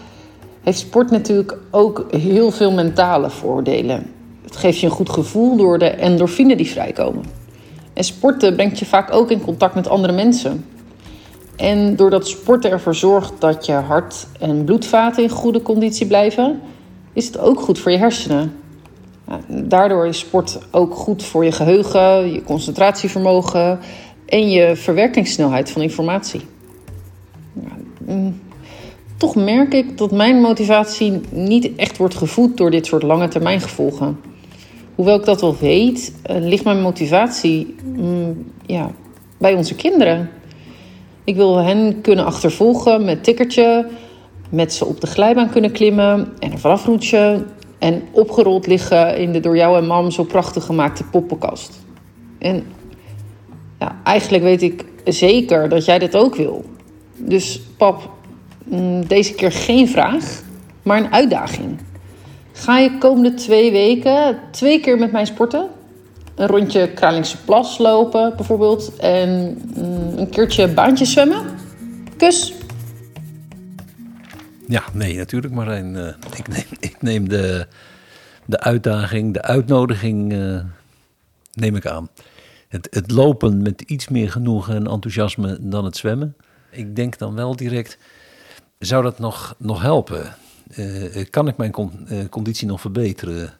heeft 0.61 0.79
sport 0.79 1.11
natuurlijk 1.11 1.57
ook 1.71 2.05
heel 2.11 2.51
veel 2.51 2.71
mentale 2.71 3.29
voordelen. 3.29 4.11
Het 4.41 4.55
geeft 4.55 4.79
je 4.79 4.85
een 4.85 4.91
goed 4.91 5.09
gevoel 5.09 5.57
door 5.57 5.79
de 5.79 5.89
endorfine 5.89 6.55
die 6.55 6.71
vrijkomen. 6.71 7.23
En 7.93 8.03
sporten 8.03 8.55
brengt 8.55 8.79
je 8.79 8.85
vaak 8.85 9.13
ook 9.13 9.31
in 9.31 9.41
contact 9.41 9.75
met 9.75 9.89
andere 9.89 10.13
mensen. 10.13 10.65
En 11.55 11.95
doordat 11.95 12.27
sporten 12.27 12.71
ervoor 12.71 12.95
zorgt 12.95 13.33
dat 13.39 13.65
je 13.65 13.73
hart 13.73 14.27
en 14.39 14.63
bloedvaten 14.63 15.23
in 15.23 15.29
goede 15.29 15.61
conditie 15.61 16.07
blijven, 16.07 16.61
is 17.13 17.25
het 17.25 17.39
ook 17.39 17.59
goed 17.59 17.79
voor 17.79 17.91
je 17.91 17.97
hersenen. 17.97 18.53
Daardoor 19.47 20.07
is 20.07 20.19
sport 20.19 20.59
ook 20.71 20.95
goed 20.95 21.23
voor 21.23 21.45
je 21.45 21.51
geheugen, 21.51 22.31
je 22.31 22.43
concentratievermogen 22.43 23.79
en 24.25 24.49
je 24.49 24.75
verwerkingssnelheid 24.75 25.71
van 25.71 25.81
informatie. 25.81 26.41
Mm, 28.05 28.39
toch 29.17 29.35
merk 29.35 29.73
ik 29.73 29.97
dat 29.97 30.11
mijn 30.11 30.41
motivatie 30.41 31.21
niet 31.29 31.75
echt 31.75 31.97
wordt 31.97 32.15
gevoed 32.15 32.57
door 32.57 32.71
dit 32.71 32.85
soort 32.85 33.03
lange 33.03 33.27
termijn 33.27 33.61
gevolgen. 33.61 34.19
Hoewel 34.95 35.19
ik 35.19 35.25
dat 35.25 35.41
wel 35.41 35.57
weet, 35.57 36.13
eh, 36.21 36.35
ligt 36.39 36.63
mijn 36.63 36.81
motivatie 36.81 37.75
mm, 37.95 38.51
ja, 38.65 38.91
bij 39.37 39.53
onze 39.53 39.75
kinderen. 39.75 40.29
Ik 41.23 41.35
wil 41.35 41.57
hen 41.57 42.01
kunnen 42.01 42.25
achtervolgen 42.25 43.05
met 43.05 43.23
tikkertje, 43.23 43.87
met 44.49 44.73
ze 44.73 44.85
op 44.85 45.01
de 45.01 45.07
glijbaan 45.07 45.49
kunnen 45.49 45.71
klimmen 45.71 46.33
en 46.39 46.51
er 46.51 46.59
vanaf 46.59 46.85
roetsen 46.85 47.47
en 47.79 48.03
opgerold 48.11 48.67
liggen 48.67 49.17
in 49.17 49.31
de 49.31 49.39
door 49.39 49.55
jou 49.55 49.77
en 49.77 49.85
mam 49.85 50.11
zo 50.11 50.23
prachtig 50.23 50.65
gemaakte 50.65 51.03
poppenkast. 51.03 51.79
En 52.37 52.63
ja, 53.79 53.95
eigenlijk 54.03 54.43
weet 54.43 54.61
ik 54.61 54.85
zeker 55.03 55.69
dat 55.69 55.85
jij 55.85 55.99
dit 55.99 56.15
ook 56.15 56.35
wil. 56.35 56.65
Dus 57.15 57.61
pap, 57.77 58.09
mm, 58.63 59.07
deze 59.07 59.33
keer 59.33 59.51
geen 59.51 59.87
vraag, 59.87 60.41
maar 60.83 60.97
een 60.97 61.13
uitdaging. 61.13 61.77
Ga 62.51 62.77
je 62.77 62.97
komende 62.97 63.33
twee 63.33 63.71
weken 63.71 64.39
twee 64.51 64.79
keer 64.79 64.97
met 64.97 65.11
mij 65.11 65.25
sporten? 65.25 65.67
Een 66.35 66.47
rondje 66.47 66.89
Kralingse 66.89 67.37
Plas 67.45 67.77
lopen 67.77 68.33
bijvoorbeeld 68.35 68.95
en 68.95 69.61
mm, 69.75 70.17
een 70.17 70.29
keertje 70.29 70.67
baantjes 70.67 71.11
zwemmen? 71.11 71.45
Kus! 72.17 72.53
Ja, 74.69 74.83
nee, 74.93 75.17
natuurlijk 75.17 75.53
Marijn. 75.53 75.95
Eh, 75.95 76.13
ik 76.37 76.47
neem, 76.47 76.65
ik 76.79 77.01
neem 77.01 77.29
de, 77.29 77.67
de 78.45 78.59
uitdaging, 78.59 79.33
de 79.33 79.41
uitnodiging 79.41 80.33
eh, 80.33 80.59
neem 81.53 81.75
ik 81.75 81.85
aan. 81.85 82.09
Het, 82.67 82.87
het 82.91 83.11
lopen 83.11 83.61
met 83.61 83.81
iets 83.81 84.07
meer 84.07 84.31
genoegen 84.31 84.75
en 84.75 84.87
enthousiasme 84.87 85.57
dan 85.61 85.85
het 85.85 85.97
zwemmen. 85.97 86.35
Ik 86.69 86.95
denk 86.95 87.17
dan 87.17 87.35
wel 87.35 87.55
direct, 87.55 87.97
zou 88.79 89.03
dat 89.03 89.19
nog, 89.19 89.55
nog 89.57 89.81
helpen? 89.81 90.35
Eh, 90.69 91.25
kan 91.29 91.47
ik 91.47 91.57
mijn 91.57 91.71
con- 91.71 92.07
conditie 92.29 92.67
nog 92.67 92.81
verbeteren? 92.81 93.53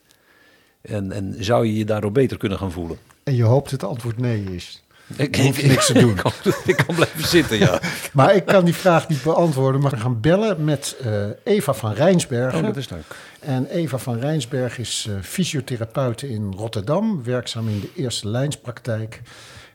En, 0.81 1.11
en 1.11 1.35
zou 1.39 1.65
je 1.65 1.75
je 1.77 1.85
daardoor 1.85 2.11
beter 2.11 2.37
kunnen 2.37 2.57
gaan 2.57 2.71
voelen? 2.71 2.97
En 3.23 3.35
je 3.35 3.43
hoopt 3.43 3.69
dat 3.69 3.81
het 3.81 3.89
antwoord 3.89 4.17
nee 4.17 4.43
is. 4.43 4.83
Ik, 5.15 5.35
Je 5.35 5.41
hoeft 5.41 5.63
niks 5.63 5.85
te 5.85 5.93
doen. 6.03 6.09
Ik 6.09 6.15
kan, 6.15 6.31
ik 6.65 6.75
kan 6.75 6.95
blijven 6.95 7.27
zitten, 7.27 7.57
ja. 7.57 7.79
Maar 8.13 8.35
ik 8.35 8.45
kan 8.45 8.65
die 8.65 8.75
vraag 8.75 9.07
niet 9.07 9.23
beantwoorden. 9.23 9.81
Maar 9.81 9.91
we 9.91 9.97
gaan 9.97 10.21
bellen 10.21 10.63
met 10.63 10.95
eh, 11.03 11.11
Eva 11.43 11.73
van 11.73 11.93
Rijnsbergen. 11.93 12.59
Oh, 12.59 12.65
dat 12.65 12.77
is 12.77 12.89
leuk. 12.89 13.15
En 13.39 13.65
Eva 13.65 13.97
van 13.97 14.19
Rijnsberg 14.19 14.77
is 14.77 15.07
eh, 15.09 15.15
fysiotherapeute 15.21 16.29
in 16.29 16.53
Rotterdam, 16.57 17.23
werkzaam 17.23 17.67
in 17.67 17.79
de 17.79 17.89
eerste 17.95 18.27
lijnspraktijk. 18.27 19.21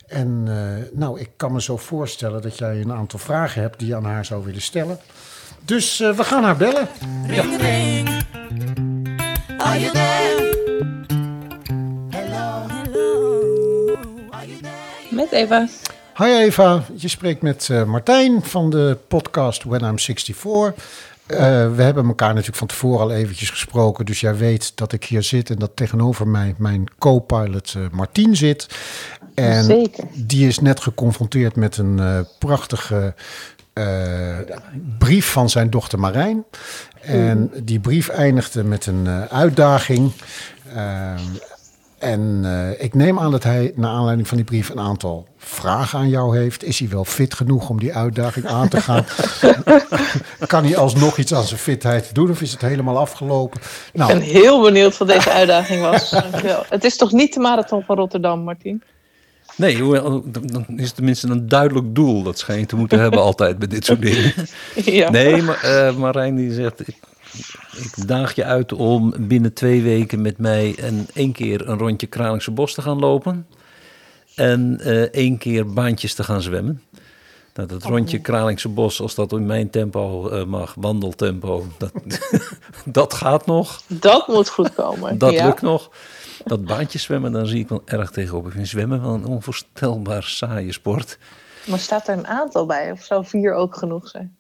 En 0.07 0.45
eh, 0.47 0.99
nou, 0.99 1.21
ik 1.21 1.31
kan 1.37 1.53
me 1.53 1.63
zo 1.63 1.77
voorstellen 1.77 2.43
dat 2.43 2.59
jij 2.59 2.81
een 2.81 2.93
aantal 2.93 3.19
vragen 3.19 3.63
hebt 3.63 3.79
die 3.79 3.89
je 3.89 3.97
aan 3.97 4.05
haar 4.05 4.25
zou 4.25 4.45
willen 4.45 4.63
stellen. 4.63 4.99
Dus 5.65 6.01
eh, 6.01 6.17
we 6.17 6.25
gaan 6.25 6.45
haar 6.45 6.57
bellen. 6.57 6.89
Ring 7.27 7.61
ring. 7.61 8.09
Are 9.59 9.81
you 9.81 9.93
there? 9.93 11.04
Met 15.15 15.33
Eva. 15.33 15.69
Hi 16.17 16.25
Eva, 16.25 16.85
je 16.95 17.09
spreekt 17.09 17.43
met 17.43 17.69
eh, 17.71 17.85
Martijn 17.85 18.43
van 18.43 18.71
de 18.71 18.99
podcast 19.09 19.65
When 19.65 19.83
I'm 19.85 19.99
64. 19.99 20.85
Eh, 21.27 21.39
we 21.75 21.83
hebben 21.83 22.07
elkaar 22.07 22.29
natuurlijk 22.29 22.57
van 22.57 22.67
tevoren 22.67 23.01
al 23.01 23.13
eventjes 23.13 23.51
gesproken, 23.51 24.05
dus 24.05 24.21
jij 24.21 24.37
weet 24.37 24.73
dat 24.75 24.93
ik 24.93 25.05
hier 25.05 25.23
zit 25.23 25.51
en 25.51 25.59
dat 25.59 25.71
tegenover 25.75 26.29
mij 26.29 26.55
mijn 26.59 26.85
co-pilot 26.99 27.75
eh, 27.77 27.83
Martien 27.93 28.37
zit. 28.37 28.67
En 29.35 29.65
Zeker. 29.65 30.05
die 30.15 30.49
is 30.49 30.61
net 30.61 30.81
geconfronteerd 30.81 31.57
met 31.57 31.77
een 31.77 31.99
eh, 31.99 32.21
prachtige 32.39 33.15
eh, 33.75 34.39
brief 34.99 35.31
van 35.31 35.51
zijn 35.51 35.71
dochter 35.71 35.99
Marijn. 35.99 36.45
En 37.01 37.51
die 37.63 37.81
brief 37.81 38.09
eindigde 38.09 38.65
met 38.65 38.87
een 38.87 39.07
eh, 39.07 39.23
uitdaging. 39.25 40.13
En 41.99 42.41
eh, 42.45 42.85
ik 42.85 42.95
neem 42.95 43.19
aan 43.19 43.31
dat 43.31 43.43
hij 43.43 43.73
naar 43.75 43.91
aanleiding 43.91 44.29
van 44.29 44.37
die 44.37 44.47
brief 44.47 44.69
een 44.69 44.81
aantal 44.81 45.27
vragen 45.37 45.99
aan 45.99 46.09
jou 46.09 46.39
heeft. 46.39 46.65
Is 46.65 46.79
hij 46.79 46.89
wel 46.89 47.05
fit 47.05 47.35
genoeg 47.35 47.69
om 47.69 47.79
die 47.79 47.95
uitdaging 47.95 48.47
aan 48.47 48.69
te 48.69 48.81
gaan? 48.81 49.05
kan 50.47 50.65
hij 50.65 50.77
alsnog 50.77 51.19
iets 51.19 51.35
aan 51.35 51.45
zijn 51.45 51.61
fitheid 51.61 52.15
doen 52.15 52.31
of 52.31 52.41
is 52.41 52.53
het 52.53 52.61
helemaal 52.61 52.99
afgelopen? 52.99 53.61
Ik 53.61 53.91
Nou, 53.93 54.13
ben 54.13 54.23
heel 54.23 54.63
benieuwd 54.63 54.99
wat 54.99 55.09
deze 55.09 55.31
uitdaging 55.31 55.81
was. 55.81 56.11
Dankjewel. 56.11 56.65
Het 56.69 56.85
is 56.85 56.97
toch 56.97 57.13
niet 57.13 57.35
de 57.35 57.41
marathon 57.41 57.83
van 57.83 57.97
Rotterdam, 57.97 58.41
Martien? 58.41 58.83
Nee, 59.57 59.81
hoewel, 59.81 60.23
dan 60.27 60.65
is 60.77 60.87
het 60.87 60.95
tenminste 60.95 61.29
een 61.29 61.49
duidelijk 61.49 61.95
doel. 61.95 62.23
Dat 62.23 62.39
schijn 62.39 62.59
je 62.59 62.67
te 62.67 62.77
moeten 62.77 63.01
hebben 63.01 63.21
altijd 63.21 63.59
bij 63.59 63.69
dit 63.69 63.85
soort 63.85 64.03
dingen. 64.03 64.33
Ja. 64.75 65.11
Nee, 65.11 65.43
maar 65.43 65.63
eh, 65.63 65.97
Marijn 65.97 66.35
die 66.35 66.53
zegt... 66.53 66.83
Ik, 67.77 68.07
daag 68.07 68.35
je 68.35 68.45
uit 68.45 68.73
om 68.73 69.15
binnen 69.19 69.53
twee 69.53 69.83
weken 69.83 70.23
met 70.23 70.39
mij... 70.39 70.75
en 70.79 71.07
één 71.15 71.33
keer 71.33 71.69
een 71.69 71.79
rondje 71.79 72.07
Kralingse 72.07 72.51
Bos 72.51 72.75
te 72.75 72.83
gaan 72.83 72.99
lopen. 72.99 73.47
En 74.35 74.81
eh, 74.81 75.03
één 75.03 75.39
keer 75.39 75.73
baantjes 75.73 76.15
te 76.15 76.25
gaan 76.25 76.43
zwemmen. 76.43 76.83
Nou, 77.55 77.69
dat 77.69 77.83
rondje 77.83 78.19
Kralingse 78.19 78.69
Bos, 78.69 79.01
als 79.01 79.15
dat 79.15 79.33
in 79.33 79.47
mijn 79.47 79.71
tempo 79.71 80.29
eh, 80.29 80.45
mag, 80.45 80.75
wandeltempo... 80.79 81.67
Dat, 81.79 81.93
dat 82.85 83.15
gaat 83.15 83.47
nog. 83.47 83.83
Dat 83.87 84.29
moet 84.29 84.49
goed 84.49 84.75
komen. 84.75 85.19
Dat 85.19 85.33
ja. 85.33 85.47
lukt 85.47 85.63
nog. 85.63 85.91
Dat 86.45 86.65
baantjes 86.65 87.03
zwemmen, 87.03 87.33
daar 87.33 87.47
zie 87.47 87.61
ik 87.61 87.69
wel 87.69 87.83
erg 87.85 88.11
tegenop. 88.11 88.47
Ik 88.47 88.53
vind 88.53 88.69
zwemmen 88.69 89.03
wel 89.03 89.15
een 89.15 89.27
onvoorstelbaar 89.27 90.23
saaie 90.23 90.73
sport. 90.73 91.19
Maar 91.67 91.79
staat 91.79 92.09
er 92.09 92.19
een 92.19 92.27
aantal 92.27 92.67
bij? 92.67 92.91
Of 92.91 93.03
zou 93.03 93.27
vier 93.27 93.55
ook 93.55 93.77
genoeg 93.77 94.09
zijn? 94.09 94.37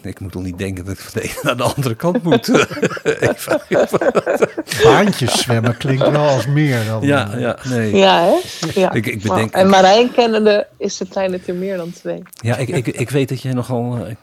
Ik 0.00 0.20
moet 0.20 0.32
toch 0.32 0.42
niet 0.42 0.58
denken 0.58 0.84
dat 0.84 0.94
ik 0.94 1.00
van 1.00 1.22
de 1.22 1.28
ene 1.28 1.38
naar 1.42 1.56
de 1.56 1.62
andere 1.62 1.94
kant 1.94 2.22
moet. 2.22 2.50
Baantjes 4.84 5.40
zwemmen 5.40 5.76
klinkt 5.76 6.08
wel 6.10 6.28
als 6.28 6.46
meer 6.46 6.84
dan... 6.84 7.02
ja, 7.02 7.36
ja, 7.38 7.56
nee. 7.68 7.96
Ja, 7.96 8.22
hè? 8.24 8.34
Ja. 8.80 8.92
Ik- 8.92 9.06
ik 9.06 9.24
Maar- 9.24 9.36
bedenk- 9.36 9.54
En 9.54 9.68
Marijn 9.68 10.12
kennende 10.12 10.66
is 10.78 10.96
de 10.96 11.06
kleine 11.08 11.40
er 11.46 11.54
meer 11.54 11.76
dan 11.76 11.92
twee. 11.92 12.22
Ja, 12.34 12.56
ik, 12.56 12.68
ik, 12.68 12.86
ik 12.86 13.10
weet 13.10 13.28
dat 13.28 13.42
jij 13.42 13.52
nogal, 13.52 13.96
eh, 14.04 14.10
ik- 14.10 14.16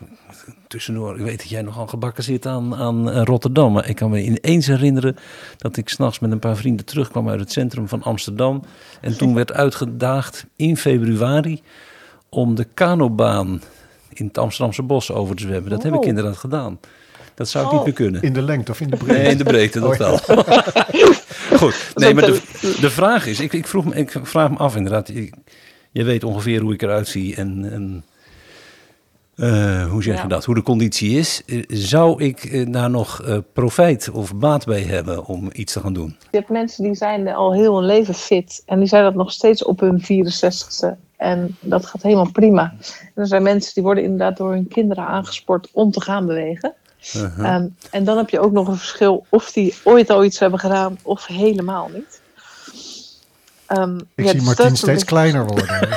tussendoor, 0.67 1.15
ik 1.19 1.25
weet 1.25 1.37
dat 1.37 1.49
jij 1.49 1.61
nogal 1.61 1.87
gebakken 1.87 2.23
zit 2.23 2.45
aan, 2.45 2.75
aan 2.75 3.11
eh, 3.11 3.21
Rotterdam. 3.23 3.73
Maar 3.73 3.89
ik 3.89 3.95
kan 3.95 4.09
me 4.09 4.23
ineens 4.23 4.67
herinneren 4.67 5.15
dat 5.57 5.77
ik 5.77 5.89
s'nachts 5.89 6.19
met 6.19 6.31
een 6.31 6.39
paar 6.39 6.55
vrienden 6.57 6.85
terugkwam 6.85 7.29
uit 7.29 7.39
het 7.39 7.51
centrum 7.51 7.87
van 7.87 8.03
Amsterdam. 8.03 8.63
En 9.01 9.17
toen 9.17 9.33
werd 9.33 9.53
uitgedaagd 9.53 10.45
in 10.55 10.77
februari 10.77 11.61
om 12.29 12.55
de 12.55 12.67
kanobaan 12.73 13.61
in 14.19 14.25
het 14.27 14.37
Amsterdamse 14.37 14.81
bos 14.83 15.11
over 15.11 15.35
te 15.35 15.41
zwemmen. 15.41 15.69
Dat 15.69 15.83
heb 15.83 15.93
ik 15.93 15.99
Oh. 15.99 16.07
inderdaad 16.07 16.37
gedaan. 16.37 16.79
Dat 17.35 17.49
zou 17.49 17.65
ik 17.65 17.71
niet 17.71 17.79
Oh. 17.79 17.85
meer 17.85 17.95
kunnen. 17.95 18.21
In 18.21 18.33
de 18.33 18.41
lengte 18.41 18.71
of 18.71 18.81
in 18.81 18.89
de 18.89 18.97
breedte? 18.97 19.21
Nee, 19.21 19.31
in 19.31 19.37
de 19.37 19.43
breedte, 19.43 19.79
dat 19.79 19.89
Oh, 19.89 19.95
ja. 19.97 20.17
wel. 20.27 20.43
Goed, 21.59 21.91
nee, 21.95 22.13
maar 22.13 22.25
de, 22.25 22.41
de 22.81 22.89
vraag 22.89 23.25
is, 23.27 23.39
ik, 23.39 23.53
ik, 23.53 23.67
vroeg 23.67 23.85
me, 23.85 23.95
ik 23.95 24.13
vraag 24.23 24.49
me 24.49 24.57
af 24.57 24.75
inderdaad, 24.75 25.09
ik- 25.09 25.33
je 25.91 26.03
weet 26.03 26.23
ongeveer 26.23 26.61
hoe 26.61 26.73
ik 26.73 26.81
eruit 26.81 27.07
zie 27.07 27.35
en, 27.35 27.71
en 27.71 28.03
eh, 29.39 29.85
hoe 29.91 30.03
zeg 30.03 30.15
je 30.15 30.21
Ja. 30.21 30.27
dat, 30.27 30.45
hoe 30.45 30.55
de 30.55 30.61
conditie 30.61 31.17
is. 31.17 31.41
Eh, 31.45 31.63
Zou 31.67 32.23
ik 32.23 32.43
eh, 32.43 32.65
daar 32.71 32.89
nog 32.89 33.21
eh, 33.21 33.37
profijt 33.53 34.09
of 34.09 34.35
baat 34.35 34.65
bij 34.65 34.81
hebben 34.81 35.25
om 35.25 35.49
iets 35.53 35.73
te 35.73 35.79
gaan 35.79 35.93
doen? 35.93 36.17
Je 36.31 36.37
hebt 36.37 36.49
mensen 36.49 36.83
die 36.83 36.95
zijn 36.95 37.27
al 37.27 37.53
heel 37.53 37.75
hun 37.75 37.85
leven 37.85 38.13
fit. 38.13 38.63
En 38.65 38.79
die 38.79 38.87
zijn 38.87 39.03
dat 39.03 39.15
nog 39.15 39.31
steeds 39.31 39.63
op 39.63 39.79
hun 39.79 40.01
64ste. 40.03 40.87
En 41.17 41.55
dat 41.59 41.85
gaat 41.85 42.01
helemaal 42.01 42.31
prima. 42.31 42.73
En 43.15 43.21
er 43.21 43.27
zijn 43.27 43.43
mensen 43.43 43.73
die 43.73 43.83
worden 43.83 44.03
inderdaad 44.03 44.37
door 44.37 44.51
hun 44.51 44.67
kinderen 44.67 45.05
aangesport 45.05 45.69
om 45.71 45.91
te 45.91 46.01
gaan 46.01 46.25
bewegen. 46.25 46.73
Uh-huh. 47.15 47.45
Ehm, 47.53 47.67
en 47.91 48.03
dan 48.03 48.17
heb 48.17 48.29
je 48.29 48.39
ook 48.39 48.51
nog 48.51 48.67
een 48.67 48.77
verschil 48.77 49.25
of 49.29 49.51
die 49.51 49.75
ooit 49.83 50.09
al 50.09 50.23
iets 50.23 50.39
hebben 50.39 50.59
gedaan 50.59 50.97
of 51.03 51.25
helemaal 51.25 51.89
niet. 51.93 52.21
Ehm, 53.65 53.97
Ik 54.15 54.25
ja, 54.25 54.31
zie 54.31 54.41
Martien 54.41 54.77
steeds 54.77 55.03
kleiner 55.03 55.45
worden. 55.45 55.67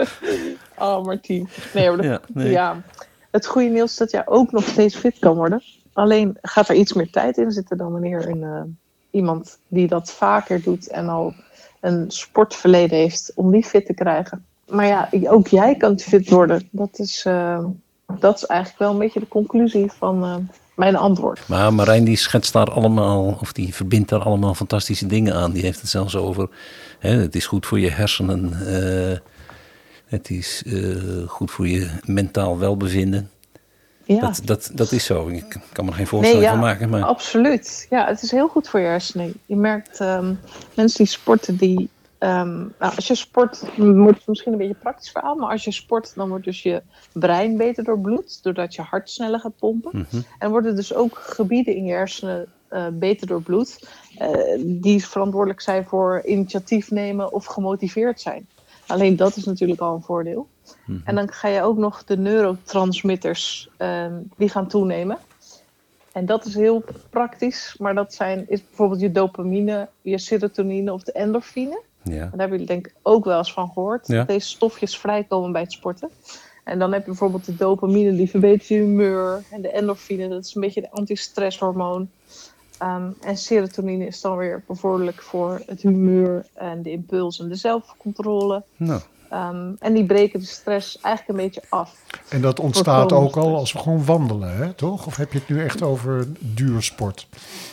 Oh, 0.80 1.04
Martien. 1.04 1.48
Nee, 1.74 1.88
maar 1.88 1.96
dat- 1.96 2.06
Ja, 2.06 2.20
nee. 2.34 2.50
ja. 2.50 2.82
Het 3.30 3.46
goede 3.46 3.68
nieuws 3.68 3.90
is 3.90 3.96
dat 3.96 4.10
jij 4.10 4.26
ook 4.26 4.52
nog 4.52 4.64
steeds 4.64 4.96
fit 4.96 5.18
kan 5.18 5.34
worden. 5.36 5.62
Alleen 5.92 6.38
gaat 6.42 6.68
er 6.68 6.74
iets 6.74 6.92
meer 6.92 7.10
tijd 7.10 7.36
in 7.38 7.50
zitten 7.50 7.76
dan 7.76 7.92
wanneer 7.92 8.28
een, 8.28 8.42
eh, 8.42 8.62
iemand 9.10 9.58
die 9.68 9.88
dat 9.88 10.10
vaker 10.10 10.62
doet 10.62 10.88
en 10.88 11.08
al 11.08 11.34
een 11.80 12.04
sportverleden 12.10 12.98
heeft 12.98 13.32
om 13.34 13.50
die 13.50 13.64
fit 13.64 13.86
te 13.86 13.94
krijgen. 13.94 14.44
Maar 14.68 14.86
ja, 14.86 15.08
ook 15.28 15.48
jij 15.48 15.74
kan 15.76 15.98
fit 15.98 16.28
worden. 16.30 16.68
Dat 16.70 16.98
is, 16.98 17.22
eh, 17.26 17.64
dat 18.18 18.36
is 18.36 18.44
eigenlijk 18.46 18.80
wel 18.80 18.90
een 18.92 18.98
beetje 18.98 19.20
de 19.20 19.28
conclusie 19.28 19.90
van 19.92 20.24
eh, 20.24 20.36
mijn 20.74 20.96
antwoord. 20.96 21.48
Maar 21.48 21.74
Marijn 21.74 22.04
die 22.04 22.16
schetst 22.16 22.52
daar 22.52 22.70
allemaal, 22.70 23.38
of 23.40 23.52
die 23.52 23.74
verbindt 23.74 24.08
daar 24.08 24.22
allemaal 24.22 24.54
fantastische 24.54 25.06
dingen 25.06 25.34
aan. 25.34 25.52
Die 25.52 25.62
heeft 25.62 25.80
het 25.80 25.90
zelfs 25.90 26.16
over, 26.16 26.48
hè, 26.98 27.10
het 27.10 27.34
is 27.34 27.46
goed 27.46 27.66
voor 27.66 27.80
je 27.80 27.90
hersenen, 27.90 28.52
het 30.10 30.30
is 30.30 30.62
eh, 30.66 31.28
goed 31.28 31.50
voor 31.50 31.68
je 31.68 31.90
mentaal 32.04 32.58
welbevinden. 32.58 33.30
Ja. 34.04 34.20
Dat, 34.20 34.40
dat, 34.44 34.70
dat 34.74 34.92
is 34.92 35.04
zo. 35.04 35.28
Ik 35.28 35.56
kan 35.72 35.84
me 35.84 35.90
er 35.90 35.96
geen 35.96 36.06
voorstelling 36.06 36.44
ja, 36.44 36.50
van 36.50 36.60
maken. 36.60 36.88
Maar... 36.88 37.02
absoluut. 37.02 37.86
Ja, 37.90 38.06
het 38.06 38.22
is 38.22 38.30
heel 38.30 38.48
goed 38.48 38.68
voor 38.68 38.80
je 38.80 38.86
hersenen. 38.86 39.32
Je 39.46 39.56
merkt 39.56 40.00
ehm, 40.00 40.34
mensen 40.74 40.98
die 40.98 41.12
sporten, 41.12 41.56
die. 41.56 41.88
ehm, 42.18 42.58
nou, 42.58 42.96
als 42.96 43.06
je 43.06 43.14
sport, 43.14 43.60
het 43.60 44.26
misschien 44.26 44.52
een 44.52 44.58
beetje 44.58 44.74
een 44.74 44.80
praktisch 44.80 45.10
verhaal, 45.10 45.34
maar 45.34 45.50
als 45.50 45.64
je 45.64 45.70
sport, 45.70 46.12
dan 46.14 46.28
wordt 46.28 46.44
dus 46.44 46.62
je 46.62 46.82
brein 47.12 47.56
beter 47.56 47.84
doorbloed, 47.84 48.42
doordat 48.42 48.74
je 48.74 48.82
hart 48.82 49.10
sneller 49.10 49.40
gaat 49.40 49.56
pompen. 49.58 49.90
Mhm. 49.92 50.22
En 50.38 50.50
worden 50.50 50.76
dus 50.76 50.94
ook 50.94 51.18
gebieden 51.18 51.76
in 51.76 51.84
je 51.84 51.92
hersenen 51.92 52.46
eh, 52.68 52.86
beter 52.92 53.26
doorbloed, 53.26 53.88
eh, 54.18 54.30
die 54.58 55.06
verantwoordelijk 55.06 55.60
zijn 55.60 55.84
voor 55.84 56.22
initiatief 56.24 56.90
nemen 56.90 57.32
of 57.32 57.44
gemotiveerd 57.44 58.20
zijn. 58.20 58.46
Alleen 58.90 59.16
dat 59.16 59.36
is 59.36 59.44
natuurlijk 59.44 59.80
al 59.80 59.94
een 59.94 60.02
voordeel. 60.02 60.48
En 61.04 61.14
dan 61.14 61.32
ga 61.32 61.48
je 61.48 61.62
ook 61.62 61.76
nog 61.76 62.04
de 62.04 62.16
neurotransmitters, 62.16 63.70
ehm, 63.76 64.14
die 64.36 64.48
gaan 64.48 64.68
toenemen. 64.68 65.18
En 66.12 66.26
dat 66.26 66.44
is 66.44 66.54
heel 66.54 66.84
praktisch, 67.10 67.74
maar 67.78 67.94
dat 67.94 68.14
zijn, 68.14 68.44
is 68.48 68.64
bijvoorbeeld 68.64 69.00
je 69.00 69.12
dopamine, 69.12 69.88
je 70.00 70.18
serotonine 70.18 70.92
of 70.92 71.02
de 71.02 71.12
endorfine. 71.12 71.82
Ja. 72.02 72.12
En 72.12 72.18
daar 72.20 72.30
hebben 72.30 72.50
jullie 72.50 72.66
denk 72.66 72.86
ik 72.86 72.94
ook 73.02 73.24
wel 73.24 73.38
eens 73.38 73.52
van 73.52 73.70
gehoord. 73.72 74.06
Ja. 74.06 74.16
Dat 74.16 74.28
deze 74.28 74.48
stofjes 74.48 74.98
vrijkomen 74.98 75.52
bij 75.52 75.62
het 75.62 75.72
sporten. 75.72 76.10
En 76.64 76.78
dan 76.78 76.92
heb 76.92 77.00
je 77.00 77.08
bijvoorbeeld 77.08 77.44
de 77.44 77.56
dopamine, 77.56 78.16
die 78.16 78.30
verbetert 78.30 78.66
je 78.66 78.74
humeur. 78.74 79.42
En 79.50 79.62
de 79.62 79.70
endorfine, 79.70 80.28
dat 80.28 80.44
is 80.44 80.54
een 80.54 80.60
beetje 80.60 80.80
de 80.80 80.90
antistresshormoon. 80.90 82.10
Ehm, 82.80 83.10
en 83.20 83.36
serotonine 83.36 84.06
is 84.06 84.20
dan 84.20 84.36
weer 84.36 84.62
bevorderlijk 84.66 85.22
voor 85.22 85.62
het 85.66 85.82
humeur 85.82 86.46
en 86.54 86.82
de 86.82 86.90
impuls 86.90 87.40
en 87.40 87.48
de 87.48 87.54
zelfcontrole. 87.54 88.62
Nou, 88.76 89.00
Ehm, 89.30 89.72
en 89.78 89.92
die 89.92 90.06
breken 90.06 90.40
de 90.40 90.46
stress 90.46 91.00
eigenlijk 91.00 91.38
een 91.38 91.44
beetje 91.44 91.62
af. 91.68 92.04
En 92.28 92.40
dat 92.40 92.60
ontstaat 92.60 93.12
ook 93.12 93.36
al 93.36 93.56
als 93.56 93.72
we 93.72 93.78
gewoon 93.78 94.04
wandelen, 94.04 94.56
hè, 94.56 94.72
toch? 94.72 95.06
Of 95.06 95.16
heb 95.16 95.32
je 95.32 95.38
het 95.38 95.48
nu 95.48 95.62
echt 95.62 95.82
over 95.82 96.26
duursport? 96.38 97.26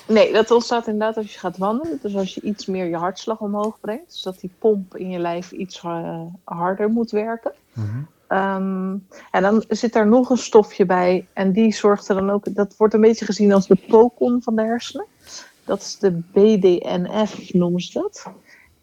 Nee, 0.07 0.33
dat 0.33 0.51
ontstaat 0.51 0.87
inderdaad 0.87 1.17
als 1.17 1.33
je 1.33 1.39
gaat 1.39 1.57
wandelen. 1.57 1.99
Dus 2.01 2.15
als 2.15 2.33
je 2.33 2.41
iets 2.41 2.65
meer 2.65 2.85
je 2.85 2.95
hartslag 2.95 3.39
omhoog 3.39 3.79
brengt. 3.79 4.11
Dus 4.11 4.21
dat 4.21 4.39
die 4.39 4.51
pomp 4.59 4.97
in 4.97 5.09
je 5.09 5.19
lijf 5.19 5.51
iets 5.51 5.81
eh, 5.83 6.21
harder 6.43 6.89
moet 6.89 7.11
werken. 7.11 7.51
Ehm, 8.27 8.95
en 9.31 9.41
dan 9.41 9.63
zit 9.67 9.95
er 9.95 10.07
nog 10.07 10.29
een 10.29 10.37
stofje 10.37 10.85
bij. 10.85 11.27
En 11.33 11.51
die 11.51 11.73
zorgt 11.73 12.09
er 12.09 12.15
dan 12.15 12.29
ook... 12.29 12.55
Dat 12.55 12.75
wordt 12.77 12.93
een 12.93 13.01
beetje 13.01 13.25
gezien 13.25 13.53
als 13.53 13.67
de 13.67 13.77
pokon 13.87 14.41
van 14.41 14.55
de 14.55 14.61
hersenen. 14.61 15.05
Dat 15.65 15.81
is 15.81 15.97
de 15.99 16.11
BDNF, 16.11 17.53
noemen 17.53 17.81
ze 17.81 17.99
dat. 17.99 18.25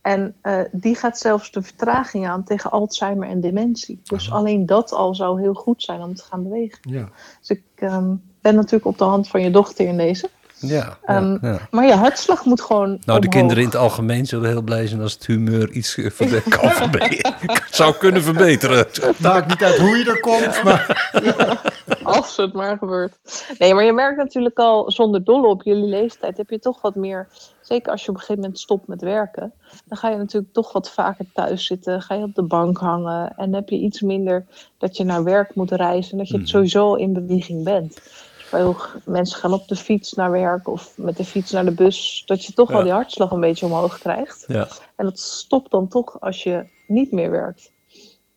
En 0.04 0.34
eh, 0.40 0.60
die 0.72 0.94
gaat 0.94 1.18
zelfs 1.18 1.50
de 1.50 1.62
vertraging 1.62 2.28
aan 2.28 2.44
tegen 2.44 2.70
Alzheimer 2.70 3.28
en 3.28 3.40
dementie. 3.40 4.00
Dus 4.02 4.30
alleen 4.30 4.66
dat 4.66 4.92
al 4.92 5.14
zou 5.14 5.40
heel 5.40 5.54
goed 5.54 5.82
zijn 5.82 6.02
om 6.02 6.14
te 6.14 6.22
gaan 6.22 6.42
bewegen. 6.42 6.78
Ja. 6.80 7.08
Dus 7.40 7.50
ik 7.50 7.62
ehm, 7.74 8.14
ben 8.40 8.54
natuurlijk 8.54 8.86
op 8.86 8.98
de 8.98 9.04
hand 9.04 9.28
van 9.28 9.42
je 9.42 9.50
dochter 9.50 9.86
in 9.86 9.96
deze. 9.96 10.30
Ja, 10.58 10.68
ja, 10.68 10.98
Ehm, 11.02 11.46
ja. 11.46 11.58
Maar 11.70 11.86
je 11.86 11.92
hartslag 11.92 12.44
moet 12.44 12.60
gewoon. 12.60 12.98
Nou, 13.04 13.20
de 13.20 13.28
kinderen 13.28 13.62
in 13.62 13.68
het 13.68 13.76
algemeen 13.76 14.26
zullen 14.26 14.48
heel 14.48 14.62
blij 14.62 14.86
zijn 14.86 15.00
als 15.00 15.12
het 15.12 15.26
humeur 15.26 15.70
iets 15.70 15.94
kan 16.48 16.70
verbeteren. 16.70 17.34
zou 17.70 17.94
kunnen 17.94 18.22
verbeteren. 18.22 18.86
Maakt 19.18 19.48
niet 19.48 19.62
uit 19.62 19.78
hoe 19.78 19.96
je 19.96 20.04
er 20.04 20.20
komt, 20.20 20.62
maar 20.62 21.12
Als 22.02 22.36
het 22.36 22.52
maar 22.52 22.78
gebeurt. 22.78 23.16
Nee, 23.58 23.74
maar 23.74 23.84
je 23.84 23.92
merkt 23.92 24.16
natuurlijk 24.16 24.58
al 24.58 24.90
zonder 24.90 25.24
dolle 25.24 25.46
op 25.46 25.62
jullie 25.62 25.88
leeftijd 25.88 26.36
heb 26.36 26.50
je 26.50 26.58
toch 26.58 26.80
wat 26.80 26.94
meer. 26.94 27.28
Zeker 27.60 27.92
als 27.92 28.02
je 28.02 28.08
op 28.08 28.14
een 28.14 28.20
gegeven 28.20 28.42
moment 28.42 28.60
stopt 28.60 28.86
met 28.86 29.02
werken. 29.02 29.52
Dan 29.84 29.98
ga 29.98 30.10
je 30.10 30.16
natuurlijk 30.16 30.52
toch 30.52 30.72
wat 30.72 30.90
vaker 30.90 31.24
thuis 31.34 31.66
zitten. 31.66 32.02
Ga 32.02 32.14
je 32.14 32.22
op 32.22 32.34
de 32.34 32.42
bank 32.42 32.78
hangen. 32.78 33.36
En 33.36 33.54
heb 33.54 33.68
je 33.68 33.76
iets 33.76 34.00
minder 34.00 34.46
dat 34.78 34.96
je 34.96 35.04
naar 35.04 35.24
werk 35.24 35.54
moet 35.54 35.70
reizen. 35.70 36.12
En 36.12 36.18
dat 36.18 36.28
je 36.28 36.38
het 36.38 36.48
sowieso 36.48 36.94
in 36.94 37.12
beweging 37.12 37.64
bent. 37.64 37.98
Veel 38.44 38.76
mensen 39.04 39.38
gaan 39.38 39.52
op 39.52 39.68
de 39.68 39.76
fiets 39.76 40.12
naar 40.12 40.30
werk 40.30 40.68
of 40.68 40.92
met 40.96 41.16
de 41.16 41.24
fiets 41.24 41.50
naar 41.50 41.64
de 41.64 41.74
bus. 41.74 42.22
Dat 42.26 42.44
je 42.44 42.52
toch 42.52 42.70
wel 42.70 42.82
die 42.82 42.92
hartslag 42.92 43.30
een 43.30 43.40
beetje 43.40 43.66
omhoog 43.66 43.98
krijgt. 43.98 44.44
Ja. 44.48 44.68
En 44.96 45.04
dat 45.04 45.18
stopt 45.18 45.70
dan 45.70 45.88
toch 45.88 46.20
als 46.20 46.42
je 46.42 46.66
niet 46.86 47.12
meer 47.12 47.30
werkt. 47.30 47.72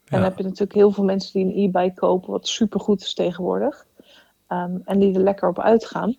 En 0.05 0.19
dan 0.19 0.23
heb 0.23 0.37
je 0.37 0.43
natuurlijk 0.43 0.73
heel 0.73 0.91
veel 0.91 1.03
mensen 1.03 1.33
die 1.33 1.45
een 1.45 1.63
e-bike 1.63 1.99
kopen, 1.99 2.31
wat 2.31 2.47
supergoed 2.47 3.01
is 3.01 3.13
tegenwoordig. 3.13 3.85
Ehm, 4.47 4.77
en 4.85 4.99
die 4.99 5.15
er 5.15 5.21
lekker 5.21 5.49
op 5.49 5.59
uitgaan. 5.59 6.15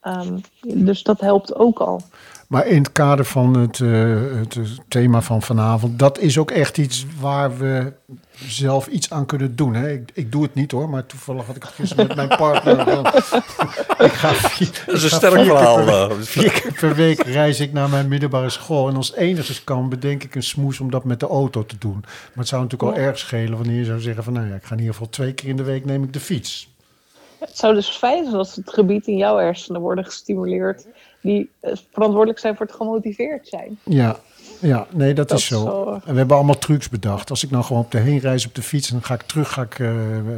Ehm, 0.00 0.38
dus 0.60 1.02
dat 1.02 1.20
helpt 1.20 1.54
ook 1.54 1.78
al. 1.78 2.00
Maar 2.48 2.66
in 2.66 2.76
het 2.78 2.92
kader 2.92 3.24
van 3.24 3.54
het, 3.56 3.80
eh, 3.80 3.88
het 4.34 4.58
thema 4.88 5.20
van 5.22 5.42
vanavond, 5.42 5.98
dat 5.98 6.18
is 6.18 6.38
ook 6.38 6.50
echt 6.50 6.78
iets 6.78 7.06
waar 7.20 7.58
we 7.58 7.92
zelf 8.46 8.86
iets 8.86 9.10
aan 9.10 9.26
kunnen 9.26 9.56
doen. 9.56 9.74
Hè? 9.74 9.92
Ik, 9.92 10.10
ik 10.14 10.32
doe 10.32 10.42
het 10.42 10.54
niet 10.54 10.70
hoor, 10.70 10.88
maar 10.88 11.06
toevallig 11.06 11.46
had 11.46 11.56
ik 11.56 11.62
het 11.62 11.72
gisteren 11.72 12.06
met 12.06 12.16
mijn 12.16 12.28
partner. 12.28 12.88
ik 13.98 14.12
ga 14.12 14.32
vier, 14.34 14.82
Dat 14.86 14.94
is 14.94 15.02
een 15.02 15.10
sterk 15.10 15.32
verhaal. 15.44 15.84
per- 15.84 16.10
eh. 16.10 16.16
Vier 16.20 16.52
keer 16.52 16.72
per 16.72 16.94
week 16.94 17.22
reis 17.22 17.60
ik 17.60 17.72
naar 17.72 17.88
mijn 17.88 18.08
middelbare 18.08 18.50
school. 18.50 18.88
En 18.88 18.96
als 18.96 19.06
het 19.08 19.16
enigszins 19.16 19.64
kan, 19.64 19.88
bedenk 19.88 20.22
ik 20.24 20.34
een 20.34 20.42
smoes 20.42 20.80
om 20.80 20.90
dat 20.90 21.04
met 21.04 21.20
de 21.20 21.26
auto 21.28 21.66
te 21.66 21.76
doen. 21.78 21.98
Maar 22.02 22.10
het 22.34 22.48
zou 22.48 22.62
natuurlijk 22.62 22.96
al 22.98 23.04
erg 23.04 23.18
schelen 23.18 23.58
wanneer 23.58 23.78
je 23.78 23.84
zou 23.84 24.00
zeggen 24.00 24.24
van... 24.24 24.32
nou 24.32 24.48
ja, 24.48 24.54
ik 24.54 24.64
ga 24.64 24.72
in 24.72 24.78
ieder 24.78 24.92
geval 24.94 25.08
twee 25.10 25.32
keer 25.32 25.48
in 25.48 25.56
de 25.56 25.62
week 25.62 25.84
neem 25.84 26.02
ik 26.04 26.12
de 26.12 26.20
fiets. 26.20 26.74
Het 27.38 27.58
zou 27.58 27.74
dus 27.74 27.88
fijn 27.88 28.24
zijn 28.24 28.36
als 28.36 28.56
het 28.56 28.70
gebied 28.70 29.06
in 29.06 29.16
jouw 29.16 29.36
hersenen 29.36 29.80
worden 29.80 30.04
gestimuleerd. 30.04 30.86
Die 31.20 31.50
eh, 31.60 31.72
verantwoordelijk 31.92 32.38
zijn 32.38 32.56
voor 32.56 32.66
het 32.66 32.74
gemotiveerd 32.74 33.48
zijn. 33.48 33.78
Ja, 33.82 34.20
ja 34.58 34.86
nee, 34.90 35.14
dat, 35.14 35.28
Dat 35.28 35.38
is 35.38 35.46
zo. 35.46 35.92
En 36.04 36.12
we 36.12 36.18
hebben 36.18 36.36
allemaal 36.36 36.58
trucs 36.58 36.88
bedacht. 36.88 37.30
Als 37.30 37.44
ik 37.44 37.50
nou 37.50 37.64
gewoon 37.64 37.82
op 37.82 37.90
de 37.90 37.98
heenreis 37.98 38.46
op 38.46 38.54
de 38.54 38.62
fiets... 38.62 38.88
dan 38.88 39.02
ga 39.02 39.14
ik 39.14 39.22
terug 39.22 39.52
ga 39.52 39.62
ik, 39.62 39.78
eh, 39.78 39.90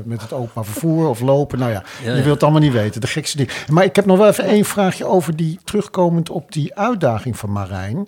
met 0.04 0.20
het 0.22 0.32
openbaar 0.32 0.64
vervoer 0.64 1.08
of 1.08 1.20
lopen. 1.20 1.58
Nou 1.58 1.70
ja, 1.72 1.82
Ja, 2.02 2.10
je 2.10 2.16
ja. 2.16 2.22
wilt 2.22 2.34
het 2.34 2.42
allemaal 2.42 2.60
niet 2.60 2.72
weten. 2.72 3.00
De 3.00 3.06
gekste 3.06 3.36
dingen. 3.36 3.52
Maar 3.68 3.84
ik 3.84 3.96
heb 3.96 4.06
nog 4.06 4.18
wel 4.18 4.28
even 4.28 4.44
één 4.44 4.64
vraagje 4.64 5.04
over 5.04 5.36
die... 5.36 5.58
terugkomend 5.64 6.30
op 6.30 6.52
die 6.52 6.74
uitdaging 6.74 7.36
van 7.36 7.52
Marijn. 7.52 8.06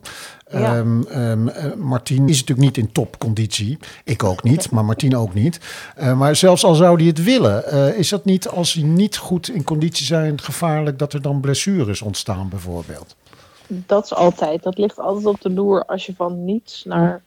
Ja. 0.51 0.77
Ehm, 0.77 1.03
ehm, 1.03 1.49
eh, 1.49 1.75
Martien 1.75 2.29
is 2.29 2.41
natuurlijk 2.41 2.69
niet 2.69 2.77
in 2.77 2.93
topconditie. 2.93 3.79
Ik 4.05 4.25
ook 4.25 4.43
niet, 4.43 4.71
maar 4.71 4.85
Martien 4.85 5.17
ook 5.17 5.35
niet. 5.35 5.61
Eh, 5.97 6.19
maar 6.19 6.37
zelfs 6.37 6.65
al 6.65 6.75
zou 6.75 6.97
hij 6.97 7.07
het 7.07 7.23
willen... 7.23 7.67
eh, 7.67 7.99
is 7.99 8.09
dat 8.09 8.25
niet, 8.25 8.49
als 8.49 8.73
hij 8.73 8.83
niet 8.83 9.17
goed 9.17 9.51
in 9.51 9.65
conditie 9.65 10.07
zijn... 10.07 10.41
gevaarlijk 10.41 10.99
dat 10.99 11.13
er 11.13 11.23
dan 11.23 11.41
blessures 11.41 12.03
ontstaan 12.03 12.49
bijvoorbeeld? 12.49 13.17
Dat 13.71 14.05
is 14.05 14.15
altijd. 14.15 14.63
Dat 14.63 14.79
ligt 14.79 14.99
altijd 14.99 15.27
op 15.27 15.41
de 15.41 15.51
loer 15.51 15.85
als 15.85 16.07
je 16.07 16.15
van 16.15 16.45
niets 16.45 16.85
naar 16.85 17.23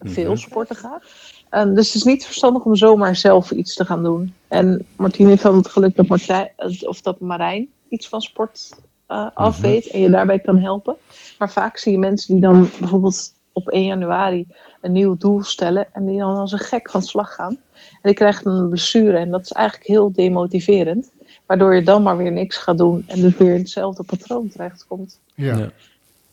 veel 0.00 0.36
sporten 0.36 0.76
gaat. 0.76 1.02
Ehm, 1.48 1.74
dus 1.74 1.86
het 1.86 1.94
is 1.94 2.02
niet 2.02 2.26
verstandig 2.26 2.64
om 2.64 2.76
zomaar 2.76 3.16
zelf 3.16 3.50
iets 3.50 3.74
te 3.74 3.84
gaan 3.84 4.02
doen. 4.02 4.34
En 4.48 4.86
Martien 4.96 5.28
heeft 5.28 5.42
dan 5.42 5.56
het 5.56 5.68
geluk 5.68 5.96
dat, 5.96 6.06
Martijn, 6.06 6.50
of 6.80 7.00
dat 7.00 7.20
Marijn 7.20 7.68
iets 7.88 8.08
van 8.08 8.20
sport 8.20 8.70
eh 9.06 9.26
af 9.34 9.60
weet 9.60 9.86
en 9.86 10.00
je 10.00 10.10
daarbij 10.10 10.38
kan 10.38 10.58
helpen. 10.58 10.96
Maar 11.38 11.50
vaak 11.50 11.76
zie 11.76 11.92
je 11.92 11.98
mensen 11.98 12.32
die 12.32 12.42
dan 12.42 12.68
bijvoorbeeld 12.78 13.32
op 13.60 13.68
1 13.68 13.84
januari 13.84 14.46
een 14.80 14.92
nieuw 14.92 15.16
doel 15.16 15.42
stellen 15.42 15.86
en 15.92 16.06
die 16.06 16.18
dan 16.18 16.36
als 16.36 16.52
een 16.52 16.58
gek 16.58 16.90
van 16.90 17.02
slag 17.02 17.34
gaan. 17.34 17.58
En 17.74 18.00
die 18.02 18.14
krijgen 18.14 18.44
dan 18.44 18.54
een 18.54 18.68
blessure 18.68 19.16
en 19.16 19.30
dat 19.30 19.40
is 19.40 19.52
eigenlijk 19.52 19.86
heel 19.86 20.12
demotiverend. 20.12 21.10
Waardoor 21.46 21.74
je 21.74 21.82
dan 21.82 22.02
maar 22.02 22.16
weer 22.16 22.32
niks 22.32 22.56
gaat 22.56 22.78
doen 22.78 23.04
en 23.06 23.20
dus 23.20 23.36
weer 23.36 23.54
in 23.54 23.60
hetzelfde 23.60 24.02
patroon 24.02 24.48
terechtkomt. 24.48 25.18
Ja. 25.34 25.56
Ja. 25.56 25.70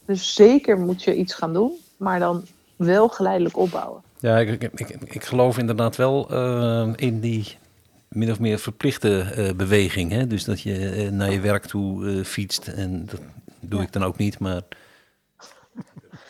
Dus 0.06 0.34
zeker 0.34 0.80
moet 0.80 1.04
je 1.04 1.16
iets 1.16 1.34
gaan 1.34 1.54
doen, 1.54 1.72
maar 1.98 2.20
dan 2.20 2.46
wel 2.76 3.08
geleidelijk 3.08 3.58
opbouwen. 3.58 4.02
Ja, 4.20 4.38
ik, 4.38 4.62
ik, 4.62 4.72
ik, 4.80 5.14
ik 5.14 5.24
geloof 5.24 5.58
inderdaad 5.58 5.96
wel 5.96 6.30
eh, 6.30 6.90
in 6.96 7.20
die 7.20 7.58
min 8.10 8.32
of 8.32 8.40
meer 8.40 8.60
verplichte 8.60 9.20
eh, 9.20 9.54
beweging. 9.54 10.12
Hè? 10.12 10.28
Dus 10.28 10.44
dat 10.44 10.62
je 10.62 10.90
eh, 10.90 11.12
naar 11.12 11.32
je 11.32 11.40
werk 11.40 11.66
toe 11.66 12.08
eh, 12.08 12.24
fietst. 12.24 12.68
En 12.68 13.06
dat 13.06 13.22
doe 13.60 13.82
ik 13.82 13.92
dan 13.92 14.04
ook 14.04 14.18
niet, 14.18 14.40
maar 14.40 14.62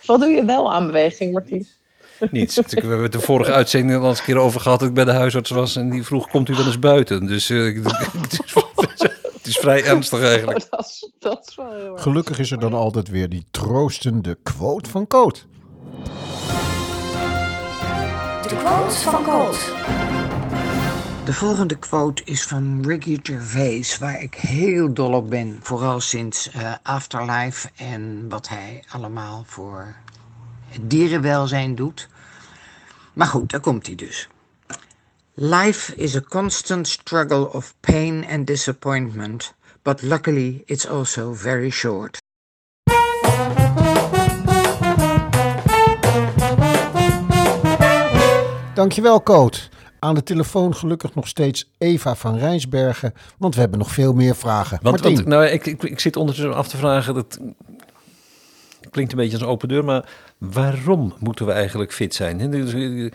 Wat 0.08 0.20
doe 0.20 0.30
je 0.30 0.46
wel 0.46 0.74
aan 0.74 0.86
beweging, 0.86 1.34
Martien? 1.34 1.68
niets. 2.32 2.56
We 2.56 2.64
hebben 2.80 3.02
het 3.02 3.12
de 3.12 3.20
vorige 3.20 3.52
uitzending 3.52 4.02
al 4.02 4.10
eens 4.10 4.20
een 4.20 4.26
keer 4.26 4.38
over 4.38 4.62
gehad 4.62 4.80
dat 4.80 4.88
ik 4.88 4.94
bij 4.94 5.06
de 5.06 5.12
huisarts 5.12 5.50
was. 5.50 5.76
En 5.76 5.90
die 5.90 6.04
vroeg, 6.04 6.30
komt 6.30 6.50
u 6.50 6.56
wel 6.56 6.66
eens 6.66 6.80
buiten? 6.80 7.26
Dus 7.26 7.50
eh, 7.50 7.66
ik- 7.68 7.84
het, 8.22 8.32
is, 8.32 8.54
het 9.34 9.46
is 9.48 9.58
vrij 9.58 9.84
ernstig 9.84 10.22
eigenlijk. 10.22 10.68
dat, 10.70 10.80
is, 10.86 11.12
dat 11.20 11.48
is 11.50 11.56
wel 11.56 11.74
heel. 11.74 11.98
Gelukkig 11.98 12.40
is 12.40 12.52
er 12.52 12.60
dan 12.60 12.74
altijd 12.74 13.10
weer 13.10 13.30
die 13.30 13.46
troostende 13.52 14.38
quote 14.44 14.90
van 14.90 15.08
Coot. 15.08 15.46
De 18.48 18.56
quote 18.58 18.96
van 18.96 19.24
Colt. 19.24 19.58
De 21.28 21.34
volgende 21.34 21.76
quote 21.76 22.24
is 22.26 22.44
van 22.44 22.84
Ricky 22.86 23.20
Gervais, 23.24 23.98
waar 23.98 24.22
ik 24.22 24.34
heel 24.36 24.94
dol 24.94 25.14
op 25.14 25.30
ben. 25.30 25.60
Vooral 25.62 26.00
sinds 26.00 26.52
eh, 26.52 26.74
Afterlife 26.84 27.70
en 27.76 28.30
wat 28.30 28.48
hij 28.48 28.84
allemaal 28.92 29.44
voor 29.48 29.96
het 30.68 30.90
dierenwelzijn 30.90 31.76
doet. 31.76 32.08
Maar 33.14 33.28
goed, 33.28 33.52
daar 33.52 33.60
komt 33.60 33.86
hij 33.86 33.96
dus. 33.96 34.30
Life 35.34 35.96
is 35.96 36.16
a 36.16 36.22
constant 36.30 36.88
struggle 36.88 37.54
of 37.54 37.74
pain 37.80 38.26
and 38.30 38.48
disappointment, 38.48 39.54
but 39.82 40.02
luckily 40.02 40.64
it's 40.66 40.88
also 40.88 41.34
very 41.34 41.70
short. 41.70 42.18
Dankjewel, 48.74 49.24
Coot. 49.24 49.70
Aan 50.00 50.16
de 50.16 50.24
telefoon 50.24 50.76
gelukkig 50.76 51.16
nog 51.16 51.28
steeds 51.28 51.70
Eva 51.78 52.16
van 52.16 52.38
Rijnsbergen, 52.38 53.14
want 53.38 53.54
we 53.54 53.60
hebben 53.60 53.80
nog 53.80 53.92
veel 53.92 54.14
meer 54.14 54.36
vragen. 54.36 54.80
Want, 54.82 55.00
want, 55.00 55.26
nou, 55.26 55.46
ik, 55.46 55.66
ik, 55.66 55.84
ik 55.84 56.00
zit 56.00 56.16
ondertussen 56.16 56.56
af 56.56 56.68
te 56.68 56.78
vragen, 56.78 57.14
dat 57.14 57.40
klinkt 58.92 59.12
een 59.12 59.18
beetje 59.18 59.34
als 59.34 59.42
een 59.42 59.48
open 59.48 59.68
deur, 59.68 59.86
maar 59.86 60.10
waarom 60.38 61.14
moeten 61.20 61.46
we 61.46 61.52
eigenlijk 61.52 61.94
fit 61.94 62.16
zijn? 62.16 62.40
hè? 62.40 62.50
Dus, 62.50 62.74
eh, 62.74 63.12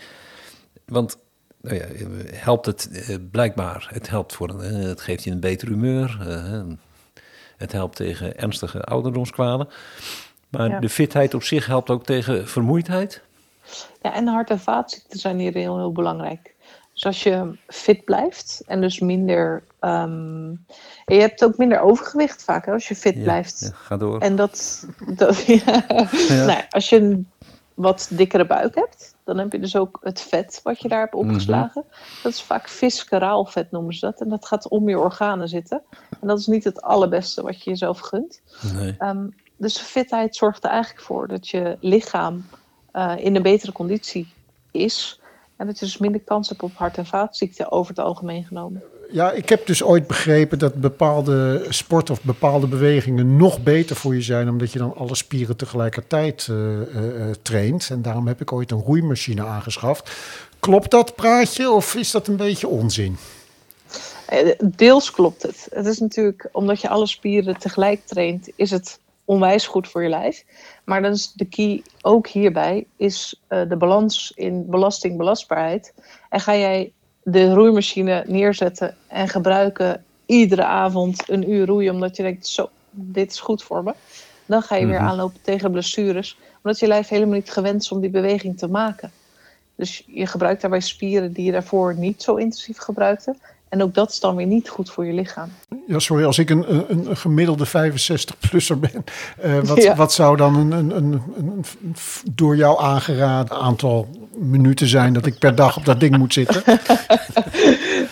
Want 0.84 1.16
nou 1.60 1.76
ja, 1.76 1.84
helpt 2.34 2.66
het 2.66 2.90
eh, 2.90 3.16
blijkbaar, 3.30 3.88
het 3.92 4.08
helpt 4.08 4.32
voor 4.34 4.48
een, 4.48 4.60
eh, 4.60 4.88
het 4.88 5.00
geeft 5.00 5.24
je 5.24 5.30
een 5.30 5.40
beter 5.40 5.68
humeur, 5.68 6.18
het 7.56 7.72
helpt 7.72 7.96
tegen 7.96 8.38
ernstige 8.38 8.82
ouderdomskwalen. 8.84 9.68
Maar 10.48 10.68
Ja. 10.68 10.80
de 10.80 10.88
fitheid 10.88 11.34
op 11.34 11.42
zich 11.42 11.66
helpt 11.66 11.90
ook 11.90 12.04
tegen 12.04 12.48
vermoeidheid. 12.48 13.22
Ja, 14.02 14.14
en 14.14 14.26
hart- 14.26 14.50
en 14.50 14.60
vaatziekten 14.60 15.18
zijn 15.18 15.38
hier 15.38 15.52
heel, 15.54 15.76
heel 15.76 15.92
belangrijk. 15.92 16.51
Dus 16.92 17.04
als 17.06 17.22
je 17.22 17.58
fit 17.66 18.04
blijft 18.04 18.62
en 18.66 18.80
dus 18.80 18.98
minder. 19.00 19.64
ehm, 19.80 20.46
en 21.04 21.14
je 21.14 21.20
hebt 21.20 21.44
ook 21.44 21.56
minder 21.56 21.80
overgewicht 21.80 22.42
vaak 22.44 22.66
hè, 22.66 22.72
als 22.72 22.88
je 22.88 22.94
fit 22.96 23.16
Ja, 23.16 23.22
blijft. 23.22 23.60
ja, 23.60 23.70
ga 23.74 23.96
door. 23.96 24.20
En 24.20 24.36
dat. 24.36 24.86
dat 25.14 25.44
ja. 25.46 25.84
Nou, 26.28 26.62
als 26.70 26.88
je 26.88 26.96
een 26.96 27.30
wat 27.74 28.08
dikkere 28.10 28.46
buik 28.46 28.74
hebt, 28.74 29.14
dan 29.24 29.38
heb 29.38 29.52
je 29.52 29.58
dus 29.58 29.76
ook 29.76 29.98
het 30.02 30.20
vet 30.20 30.60
wat 30.62 30.80
je 30.80 30.88
daar 30.88 31.00
hebt 31.00 31.14
opgeslagen. 31.14 31.84
Dat 32.22 32.32
is 32.32 32.42
vaak 32.42 32.68
visceraal 32.68 33.44
vet 33.44 33.70
noemen 33.70 33.94
ze 33.94 34.00
dat. 34.06 34.20
En 34.20 34.28
dat 34.28 34.46
gaat 34.46 34.68
om 34.68 34.88
je 34.88 34.98
organen 34.98 35.48
zitten. 35.48 35.82
En 36.20 36.28
dat 36.28 36.38
is 36.38 36.46
niet 36.46 36.64
het 36.64 36.82
allerbeste 36.82 37.42
wat 37.42 37.62
je 37.62 37.70
jezelf 37.70 37.98
gunt. 37.98 38.40
Nee. 38.74 38.94
Ehm, 38.98 39.26
dus 39.56 39.78
fitheid 39.78 40.36
zorgt 40.36 40.64
er 40.64 40.70
eigenlijk 40.70 41.04
voor 41.04 41.28
dat 41.28 41.48
je 41.48 41.76
lichaam 41.80 42.44
eh, 42.92 43.14
in 43.18 43.36
een 43.36 43.42
betere 43.42 43.72
conditie 43.72 44.32
is. 44.70 45.20
En 45.56 45.66
dat 45.66 45.78
je 45.78 45.84
dus 45.84 45.98
minder 45.98 46.20
kans 46.20 46.48
hebt 46.48 46.62
op 46.62 46.70
hart- 46.74 46.98
en 46.98 47.06
vaatziekten 47.06 47.72
over 47.72 47.94
het 47.94 48.04
algemeen 48.04 48.44
genomen. 48.44 48.82
ja, 49.10 49.30
ik 49.32 49.48
heb 49.48 49.66
dus 49.66 49.82
ooit 49.82 50.06
begrepen 50.06 50.58
dat 50.58 50.74
bepaalde 50.74 51.66
sporten 51.68 52.14
of 52.14 52.22
bepaalde 52.22 52.66
bewegingen 52.66 53.36
nog 53.36 53.62
beter 53.62 53.96
voor 53.96 54.14
je 54.14 54.22
zijn, 54.22 54.48
omdat 54.48 54.72
je 54.72 54.78
dan 54.78 54.96
alle 54.96 55.14
spieren 55.14 55.56
tegelijkertijd 55.56 56.48
eh, 56.50 56.56
traint. 57.42 57.88
En 57.90 58.02
daarom 58.02 58.26
heb 58.26 58.40
ik 58.40 58.52
ooit 58.52 58.70
een 58.70 58.82
roeimachine 58.82 59.44
aangeschaft. 59.44 60.10
Klopt 60.60 60.90
dat 60.90 61.14
praatje 61.14 61.70
of 61.70 61.94
is 61.94 62.10
dat 62.10 62.26
een 62.26 62.36
beetje 62.36 62.68
onzin? 62.68 63.16
Deels 64.58 65.10
klopt 65.10 65.42
het. 65.42 65.66
Het 65.70 65.86
is 65.86 65.98
natuurlijk, 65.98 66.48
omdat 66.52 66.80
je 66.80 66.88
alle 66.88 67.06
spieren 67.06 67.58
tegelijk 67.58 68.06
traint, 68.06 68.50
is 68.56 68.70
het 68.70 68.98
onwijs 69.32 69.66
goed 69.66 69.88
voor 69.88 70.02
je 70.02 70.08
lijf. 70.08 70.44
Maar 70.84 71.02
dan 71.02 71.12
is 71.12 71.32
de 71.32 71.44
key 71.44 71.82
ook 72.02 72.26
hierbij, 72.26 72.86
is 72.96 73.40
eh, 73.48 73.68
de 73.68 73.76
balans 73.76 74.32
in 74.34 74.66
belasting, 74.70 75.16
belastbaarheid. 75.16 75.94
En 76.28 76.40
ga 76.40 76.56
jij 76.56 76.92
de 77.22 77.54
roeimachine 77.54 78.24
neerzetten 78.26 78.96
en 79.08 79.28
gebruiken 79.28 80.04
iedere 80.26 80.64
avond 80.64 81.28
een 81.28 81.50
uur 81.50 81.66
roeien, 81.66 81.94
omdat 81.94 82.16
je 82.16 82.22
denkt, 82.22 82.46
zo, 82.46 82.68
dit 82.90 83.30
is 83.30 83.40
goed 83.40 83.62
voor 83.62 83.82
me. 83.82 83.94
Dan 84.46 84.62
ga 84.62 84.76
je 84.76 84.86
weer 84.86 84.98
Mhm. 85.00 85.08
aanlopen 85.08 85.40
tegen 85.42 85.70
blessures, 85.70 86.36
omdat 86.62 86.78
je 86.78 86.86
lijf 86.86 87.08
helemaal 87.08 87.34
niet 87.34 87.50
gewend 87.50 87.82
is 87.82 87.92
om 87.92 88.00
die 88.00 88.10
beweging 88.10 88.58
te 88.58 88.68
maken. 88.68 89.10
Dus 89.76 90.02
je 90.06 90.26
gebruikt 90.26 90.60
daarbij 90.60 90.80
spieren 90.80 91.32
die 91.32 91.44
je 91.44 91.52
daarvoor 91.52 91.94
niet 91.96 92.22
zo 92.22 92.34
intensief 92.34 92.78
gebruikte. 92.78 93.34
En 93.68 93.82
ook 93.82 93.94
dat 93.94 94.10
is 94.10 94.20
dan 94.20 94.36
weer 94.36 94.46
niet 94.46 94.68
goed 94.68 94.90
voor 94.90 95.06
je 95.06 95.12
lichaam. 95.12 95.50
Ja, 95.86 95.98
sorry, 95.98 96.24
als 96.24 96.38
ik 96.38 96.50
een, 96.50 96.74
een, 96.90 97.08
een 97.08 97.16
gemiddelde 97.16 97.66
65-plusser 97.66 98.78
ben, 98.80 99.04
eh, 99.40 99.58
wat, 99.62 99.82
Ja. 99.82 99.94
wat 99.96 100.12
zou 100.12 100.36
dan 100.36 100.56
een, 100.56 100.72
een, 100.72 100.96
een, 100.96 101.64
door 102.32 102.56
jou 102.56 102.80
aangeraden 102.82 103.56
aantal 103.56 104.08
minuten 104.36 104.86
zijn 104.86 105.12
dat 105.12 105.26
ik 105.26 105.38
per 105.38 105.54
dag 105.54 105.76
op 105.76 105.84
dat 105.84 106.00
ding 106.00 106.16
moet 106.18 106.32
zitten? 106.32 106.62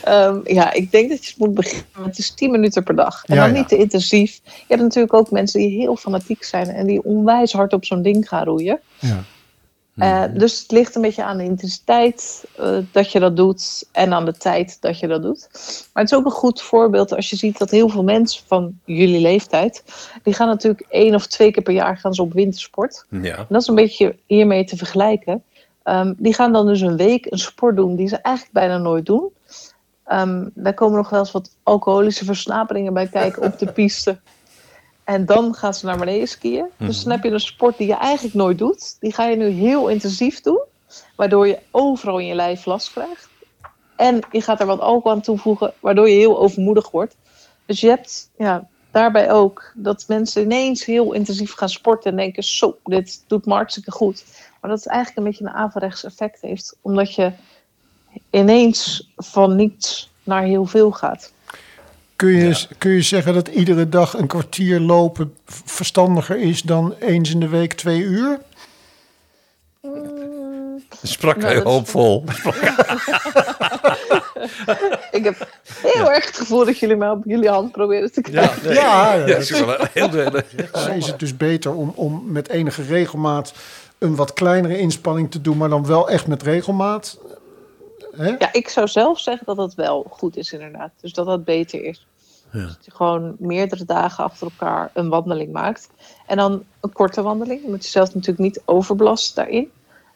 Ehm, 0.05 0.39
ja, 0.45 0.73
ik 0.73 0.91
denk 0.91 1.11
dat 1.11 1.27
je 1.27 1.35
moet 1.39 1.55
beginnen 1.55 1.85
met 2.05 2.17
dus 2.17 2.31
10 2.31 2.51
minuten 2.51 2.83
per 2.83 2.97
dag. 2.97 3.23
En 3.27 3.35
Ja, 3.35 3.45
dan 3.45 3.55
niet 3.55 3.69
te 3.69 3.77
intensief. 3.77 4.41
Je 4.45 4.65
hebt 4.69 4.83
natuurlijk 4.83 5.15
ook 5.15 5.31
mensen 5.31 5.61
die 5.61 5.81
heel 5.81 5.97
fanatiek 5.97 6.45
zijn 6.45 6.69
en 6.69 6.87
die 6.87 7.05
onwijs 7.05 7.53
hard 7.53 7.73
op 7.73 7.85
zo'n 7.85 8.03
ding 8.03 8.29
gaan 8.29 8.45
roeien. 8.45 8.81
Ja. 8.99 9.25
Eh, 10.01 10.25
dus 10.35 10.61
het 10.61 10.71
ligt 10.71 10.95
een 10.95 11.03
beetje 11.03 11.25
aan 11.25 11.37
de 11.37 11.45
intensiteit 11.45 12.45
eh, 12.57 12.79
dat 12.93 13.13
je 13.13 13.21
dat 13.21 13.37
doet 13.37 13.89
en 13.93 14.13
aan 14.13 14.25
de 14.25 14.37
tijd 14.37 14.77
dat 14.81 14.99
je 14.99 15.07
dat 15.07 15.23
doet. 15.23 15.49
Maar 15.93 16.03
het 16.03 16.13
is 16.13 16.19
ook 16.19 16.25
een 16.25 16.31
goed 16.31 16.63
voorbeeld 16.63 17.15
als 17.15 17.31
je 17.31 17.37
ziet 17.37 17.59
dat 17.59 17.71
heel 17.71 17.89
veel 17.89 18.05
mensen 18.05 18.43
van 18.47 18.79
jullie 18.85 19.21
leeftijd, 19.21 19.85
die 20.23 20.35
gaan 20.35 20.49
natuurlijk 20.49 20.87
één 20.89 21.15
of 21.15 21.27
twee 21.27 21.51
keer 21.51 21.63
per 21.63 21.73
jaar 21.73 21.97
gaan 21.97 22.15
ze 22.15 22.23
op 22.23 22.33
wintersport. 22.33 23.05
Ja. 23.09 23.37
En 23.37 23.47
dat 23.49 23.61
is 23.61 23.69
een 23.69 23.75
beetje 23.75 24.17
hiermee 24.27 24.65
te 24.65 24.77
vergelijken. 24.77 25.43
Ehm, 25.83 26.15
die 26.17 26.35
gaan 26.35 26.53
dan 26.53 26.67
dus 26.67 26.81
een 26.81 26.97
week 26.97 27.27
een 27.31 27.39
sport 27.39 27.77
doen 27.77 27.97
die 27.97 28.09
ze 28.09 28.17
eigenlijk 28.17 28.55
bijna 28.55 28.79
nooit 28.79 29.07
doen. 29.07 29.29
Ehm, 30.05 30.49
daar 30.55 30.75
komen 30.75 30.97
nog 30.97 31.11
wel 31.11 31.21
eens 31.21 31.33
wat 31.33 31.51
alcoholische 31.63 32.25
versnaperingen 32.25 32.93
bij 32.93 33.07
kijken 33.07 33.43
op 33.43 33.59
de 33.59 33.73
piste. 33.81 34.19
En 35.11 35.27
dan 35.27 35.55
gaan 35.55 35.75
ze 35.75 35.87
naar 35.87 35.99
beneden 35.99 36.29
skiën. 36.29 36.67
Dus 36.77 37.03
dan 37.03 37.13
heb 37.13 37.23
je 37.23 37.31
een 37.31 37.41
sport 37.41 37.79
die 37.79 37.87
je 37.87 37.95
eigenlijk 37.95 38.35
nooit 38.35 38.59
doet. 38.59 38.97
Die 39.01 39.13
ga 39.13 39.27
je 39.27 39.37
nu 39.37 39.49
heel 39.49 39.89
intensief 39.89 40.41
doen. 40.41 40.61
Waardoor 41.17 41.47
je 41.47 41.59
overal 41.71 42.19
in 42.19 42.27
je 42.27 42.35
lijf 42.35 42.65
last 42.65 42.93
krijgt. 42.93 43.29
En 43.97 44.21
je 44.31 44.41
gaat 44.41 44.61
er 44.61 44.67
wat 44.67 44.81
alcohol 44.81 45.13
aan 45.13 45.21
toevoegen. 45.21 45.73
Waardoor 45.81 46.09
je 46.09 46.17
heel 46.17 46.39
overmoedig 46.39 46.91
wordt. 46.91 47.17
Dus 47.67 47.81
je 47.81 47.89
hebt 47.89 48.31
ja, 48.39 48.69
daarbij 48.91 49.33
ook 49.33 49.73
dat 49.75 50.05
mensen 50.09 50.43
ineens 50.43 50.85
heel 50.85 51.13
intensief 51.13 51.53
gaan 51.53 51.69
sporten. 51.69 52.11
En 52.11 52.17
denken, 52.17 52.43
zo, 52.43 52.79
dit 52.85 53.25
doet 53.27 53.47
me 53.47 53.55
hartstikke 53.55 53.91
goed. 53.91 54.25
Maar 54.61 54.71
dat 54.71 54.81
het 54.81 54.89
eigenlijk 54.89 55.19
een 55.19 55.33
beetje 55.33 55.45
een 55.45 55.61
averechts 55.61 56.05
effect 56.05 56.41
heeft. 56.41 56.77
Omdat 56.81 57.15
je 57.15 57.33
ineens 58.31 59.11
van 59.17 59.57
niets 59.57 60.11
naar 60.23 60.43
heel 60.43 60.67
veel 60.67 60.91
gaat. 60.91 61.33
Kun 62.21 62.33
je, 62.33 62.67
kun 62.79 62.91
je 62.91 63.03
zeggen 63.03 63.35
dat 63.35 63.49
iedere 63.49 63.89
dag 63.89 64.15
een 64.15 64.27
kwartier 64.27 64.81
lopen 64.81 65.35
verstandiger 65.65 66.37
is 66.37 66.63
dan 66.63 66.95
eens 66.99 67.31
in 67.31 67.41
de 67.41 67.49
week 67.49 67.73
twee 67.73 68.01
uur? 68.01 68.39
Sprak 71.03 71.37
Nou, 71.37 71.53
hij 71.53 71.63
hoopvol. 71.63 72.25
Ik 75.11 75.25
heb 75.25 75.49
heel 75.83 76.11
erg 76.13 76.27
het 76.27 76.37
gevoel 76.37 76.65
dat 76.65 76.79
jullie 76.79 76.97
mij 76.97 77.11
op 77.11 77.23
jullie 77.25 77.49
hand 77.49 77.73
proberen 77.73 78.13
te 78.13 78.21
krijgen. 78.21 78.65
nee. 78.65 78.75
Ja, 78.75 79.15
Ja, 79.15 79.37
is 79.37 79.51
wel 79.51 79.87
heel 79.93 80.09
is 80.97 81.07
het 81.07 81.19
dus 81.19 81.37
beter 81.37 81.75
om, 81.75 81.93
om 81.95 82.23
met 82.27 82.49
enige 82.49 82.83
regelmaat 82.83 83.53
een 83.99 84.17
wat 84.17 84.33
kleinere 84.33 84.79
inspanning 84.79 85.31
te 85.31 85.41
doen, 85.41 85.57
maar 85.57 85.69
dan 85.69 85.87
wel 85.87 86.11
echt 86.11 86.27
met 86.27 86.43
regelmaat. 86.43 87.19
Hè? 88.17 88.29
Ja, 88.39 88.53
ik 88.53 88.69
zou 88.69 88.89
zelf 88.89 89.21
zeggen 89.21 89.47
dat 89.47 89.57
dat 89.57 89.75
wel 89.75 90.07
goed 90.11 90.37
is 90.37 90.53
inderdaad. 90.53 90.91
Dus 91.01 91.13
dat 91.13 91.27
dat 91.27 91.45
beter 91.45 91.85
is. 91.85 92.07
Ja. 92.53 92.67
Dat 92.67 92.85
je 92.85 92.91
gewoon 92.91 93.37
meerdere 93.39 93.85
dagen 93.85 94.25
achter 94.25 94.47
elkaar 94.47 94.91
een 94.95 95.09
wandeling 95.09 95.53
maakt. 95.53 95.89
En 96.27 96.37
dan 96.37 96.65
een 96.81 96.93
korte 96.93 97.23
wandeling. 97.23 97.63
Je 97.63 97.69
moet 97.69 97.85
jezelf 97.85 98.15
natuurlijk 98.15 98.39
niet 98.39 98.63
overbelasten 98.65 99.35
daarin. 99.35 99.71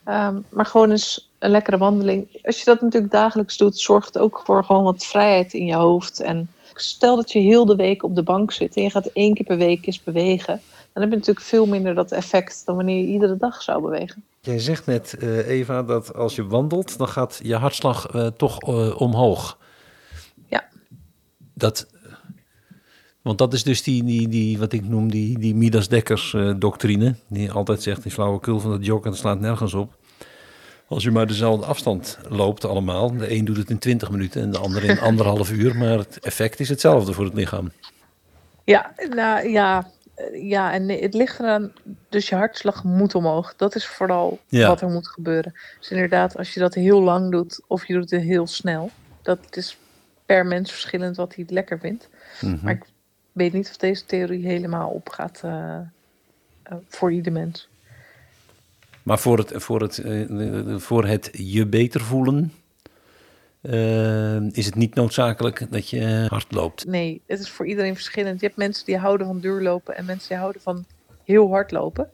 Ehm, 0.04 0.40
maar 0.48 0.66
gewoon 0.66 0.90
eens 0.90 1.30
een 1.38 1.50
lekkere 1.50 1.78
wandeling. 1.78 2.40
Als 2.42 2.58
je 2.58 2.64
dat 2.64 2.80
natuurlijk 2.80 3.12
dagelijks 3.12 3.56
doet, 3.56 3.78
zorgt 3.78 4.06
het 4.06 4.18
ook 4.18 4.42
voor 4.44 4.64
gewoon 4.64 4.82
wat 4.82 5.04
vrijheid 5.04 5.52
in 5.54 5.66
je 5.66 5.74
hoofd. 5.74 6.20
En 6.20 6.50
stel 6.74 7.16
dat 7.16 7.32
je 7.32 7.38
heel 7.38 7.66
de 7.66 7.76
week 7.76 8.02
op 8.02 8.14
de 8.14 8.22
bank 8.22 8.52
zit 8.52 8.76
en 8.76 8.82
je 8.82 8.90
gaat 8.90 9.06
één 9.06 9.34
keer 9.34 9.46
per 9.46 9.56
week 9.56 9.86
eens 9.86 10.02
bewegen. 10.02 10.60
Dan 10.92 11.02
heb 11.02 11.12
je 11.12 11.18
natuurlijk 11.18 11.46
veel 11.46 11.66
minder 11.66 11.94
dat 11.94 12.12
effect 12.12 12.62
dan 12.64 12.76
wanneer 12.76 12.98
je 12.98 13.12
iedere 13.12 13.36
dag 13.36 13.62
zou 13.62 13.82
bewegen. 13.82 14.24
Jij 14.44 14.58
zegt 14.58 14.86
net, 14.86 15.14
eh, 15.14 15.48
Eva, 15.48 15.82
dat 15.82 16.14
als 16.14 16.34
je 16.34 16.46
wandelt, 16.46 16.98
dan 16.98 17.08
gaat 17.08 17.40
je 17.42 17.54
hartslag 17.54 18.06
eh, 18.06 18.26
toch 18.26 18.60
eh, 18.62 19.00
omhoog. 19.00 19.58
Ja. 20.46 20.68
Dat, 21.54 21.86
want 23.24 23.38
dat 23.38 23.52
is 23.52 23.62
dus 23.62 23.82
die, 23.82 24.04
die, 24.04 24.28
die 24.28 24.58
wat 24.58 24.72
ik 24.72 24.88
noem, 24.88 25.10
die, 25.10 25.38
die 25.38 25.54
Midas 25.54 25.88
Dekkers 25.88 26.34
eh, 26.34 26.54
doctrine. 26.58 27.14
Die 27.28 27.52
altijd 27.52 27.82
zegt, 27.82 28.02
die 28.02 28.12
flauwekul 28.12 28.60
van 28.60 28.70
dat 28.70 28.84
joggen, 28.84 29.10
dat 29.10 29.20
slaat 29.20 29.40
nergens 29.40 29.74
op. 29.74 29.96
Als 30.88 31.02
je 31.02 31.10
maar 31.10 31.26
dezelfde 31.26 31.66
afstand 31.66 32.18
loopt 32.28 32.64
allemaal. 32.64 33.16
De 33.16 33.30
een 33.30 33.44
doet 33.44 33.56
het 33.56 33.70
in 33.70 33.78
20 33.78 34.10
minuten 34.10 34.42
en 34.42 34.50
de 34.50 34.58
ander 34.58 34.84
in 34.84 35.00
anderhalf 35.10 35.50
uur. 35.50 35.76
Maar 35.76 35.98
het 35.98 36.18
effect 36.18 36.60
is 36.60 36.68
hetzelfde 36.68 37.12
voor 37.12 37.24
het 37.24 37.34
lichaam. 37.34 37.72
Ja, 38.64 38.92
nou 39.08 39.48
ja, 39.48 39.90
ja, 40.32 40.72
en 40.72 40.88
het 40.88 41.14
ligt 41.14 41.40
eraan. 41.40 41.72
Dus 42.08 42.28
je 42.28 42.34
hartslag 42.34 42.84
moet 42.84 43.14
omhoog. 43.14 43.54
Dat 43.56 43.74
is 43.74 43.86
vooral 43.86 44.38
Ja. 44.48 44.68
wat 44.68 44.80
er 44.80 44.88
moet 44.88 45.08
gebeuren. 45.08 45.54
Dus 45.78 45.90
inderdaad, 45.90 46.36
als 46.36 46.54
je 46.54 46.60
dat 46.60 46.74
heel 46.74 47.02
lang 47.02 47.30
doet 47.30 47.60
of 47.66 47.86
je 47.86 47.94
doet 47.94 48.10
het 48.10 48.22
heel 48.22 48.46
snel, 48.46 48.90
dat 49.22 49.56
is 49.56 49.78
per 50.26 50.46
mens 50.46 50.70
verschillend 50.70 51.16
wat 51.16 51.34
hij 51.34 51.42
het 51.42 51.52
lekker 51.52 51.78
vindt. 51.78 52.08
Mhm. 52.40 52.58
Maar 52.62 52.72
ik 52.72 52.84
weet 53.32 53.52
niet 53.52 53.68
of 53.68 53.76
deze 53.76 54.04
theorie 54.04 54.46
helemaal 54.46 54.88
opgaat 54.90 55.40
eh, 55.44 55.78
eh, 56.62 56.76
voor 56.88 57.12
ieder 57.12 57.32
mens. 57.32 57.68
Maar 59.02 59.18
voor 59.18 59.38
het, 59.38 59.52
voor 59.54 59.80
het, 59.80 59.98
eh, 59.98 60.76
voor 60.76 61.06
het 61.06 61.30
je 61.32 61.66
beter 61.66 62.00
voelen, 62.00 62.52
eh, 63.70 64.40
is 64.50 64.66
het 64.66 64.74
niet 64.74 64.94
noodzakelijk 64.94 65.66
dat 65.70 65.90
je 65.90 66.26
hard 66.28 66.52
loopt. 66.52 66.86
Nee, 66.86 67.20
het 67.26 67.40
is 67.40 67.50
voor 67.50 67.66
iedereen 67.66 67.94
verschillend. 67.94 68.40
Je 68.40 68.46
hebt 68.46 68.58
mensen 68.58 68.84
die 68.84 68.98
houden 68.98 69.26
van 69.26 69.40
duurlopen 69.40 69.96
en 69.96 70.04
mensen 70.04 70.28
die 70.28 70.38
houden 70.38 70.62
van 70.62 70.84
heel 71.24 71.50
hard 71.50 71.70
lopen. 71.70 72.10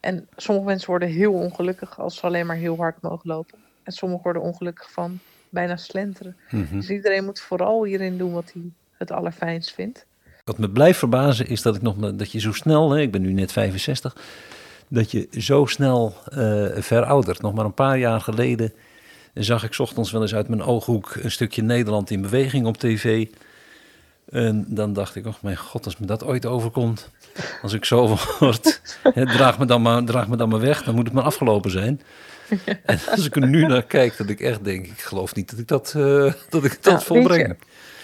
En 0.00 0.28
sommige 0.36 0.66
mensen 0.66 0.90
worden 0.90 1.08
heel 1.08 1.32
ongelukkig 1.32 2.00
als 2.00 2.16
ze 2.16 2.22
alleen 2.22 2.46
maar 2.46 2.56
heel 2.56 2.76
hard 2.76 3.02
mogen 3.02 3.28
lopen. 3.28 3.58
En 3.82 3.92
sommigen 3.92 4.24
worden 4.24 4.42
ongelukkig 4.42 4.92
van 4.92 5.18
bijna 5.48 5.76
slenteren. 5.76 6.36
Mhm. 6.50 6.76
Dus 6.76 6.90
iedereen 6.90 7.24
moet 7.24 7.40
vooral 7.40 7.84
hierin 7.84 8.18
doen 8.18 8.32
wat 8.32 8.52
hij 8.52 8.62
het 8.98 9.10
allerfijnst 9.10 9.74
vindt. 9.74 10.06
Wat 10.44 10.58
me 10.58 10.70
blijft 10.70 10.98
verbazen 10.98 11.46
is 11.46 11.62
dat 11.62 11.76
ik 11.76 11.82
nog 11.82 11.96
dat 11.96 12.32
je 12.32 12.40
zo 12.40 12.52
snel, 12.52 12.90
hè, 12.90 13.00
ik 13.00 13.12
ben 13.12 13.22
nu 13.22 13.32
net 13.32 13.52
65, 13.52 14.16
dat 14.88 15.10
je 15.10 15.28
zo 15.30 15.64
snel 15.64 16.14
eh, 16.28 16.66
veroudert. 16.76 17.42
Nog 17.42 17.54
maar 17.54 17.64
een 17.64 17.74
paar 17.74 17.98
jaar 17.98 18.20
geleden 18.20 18.72
zag 19.44 19.64
ik 19.64 19.78
ochtends 19.78 20.10
wel 20.10 20.22
eens 20.22 20.34
uit 20.34 20.48
mijn 20.48 20.62
ooghoek 20.62 21.14
een 21.14 21.30
stukje 21.30 21.62
Nederland 21.62 22.10
in 22.10 22.20
beweging 22.20 22.66
op 22.66 22.76
tv. 22.76 23.26
En 24.30 24.64
dan 24.68 24.92
dacht 24.92 25.14
ik, 25.14 25.26
oh 25.26 25.34
mijn 25.42 25.56
god, 25.56 25.84
als 25.84 25.96
me 25.96 26.06
dat 26.06 26.24
ooit 26.24 26.46
overkomt, 26.46 27.10
als 27.62 27.72
ik 27.72 27.84
zo 27.84 28.06
word, 28.38 28.80
draag, 29.14 29.58
me 29.58 29.64
dan 29.64 29.82
maar, 29.82 30.04
draag 30.04 30.28
me 30.28 30.36
dan 30.36 30.48
maar 30.48 30.60
weg, 30.60 30.82
dan 30.82 30.94
moet 30.94 31.04
het 31.04 31.14
maar 31.14 31.24
afgelopen 31.24 31.70
zijn. 31.70 32.00
En 32.84 32.98
als 33.10 33.26
ik 33.26 33.36
er 33.36 33.46
nu 33.46 33.66
naar 33.66 33.82
kijk, 33.82 34.16
dat 34.16 34.28
ik 34.28 34.40
echt 34.40 34.64
denk, 34.64 34.86
ik 34.86 35.00
geloof 35.00 35.34
niet 35.34 35.50
dat 35.50 35.58
ik 35.58 35.68
dat, 35.68 35.94
eh, 35.96 36.32
dat, 36.48 36.64
ik 36.64 36.82
dat 36.82 36.92
weet 36.92 37.02
volbreng. 37.02 37.46
je, 37.46 37.56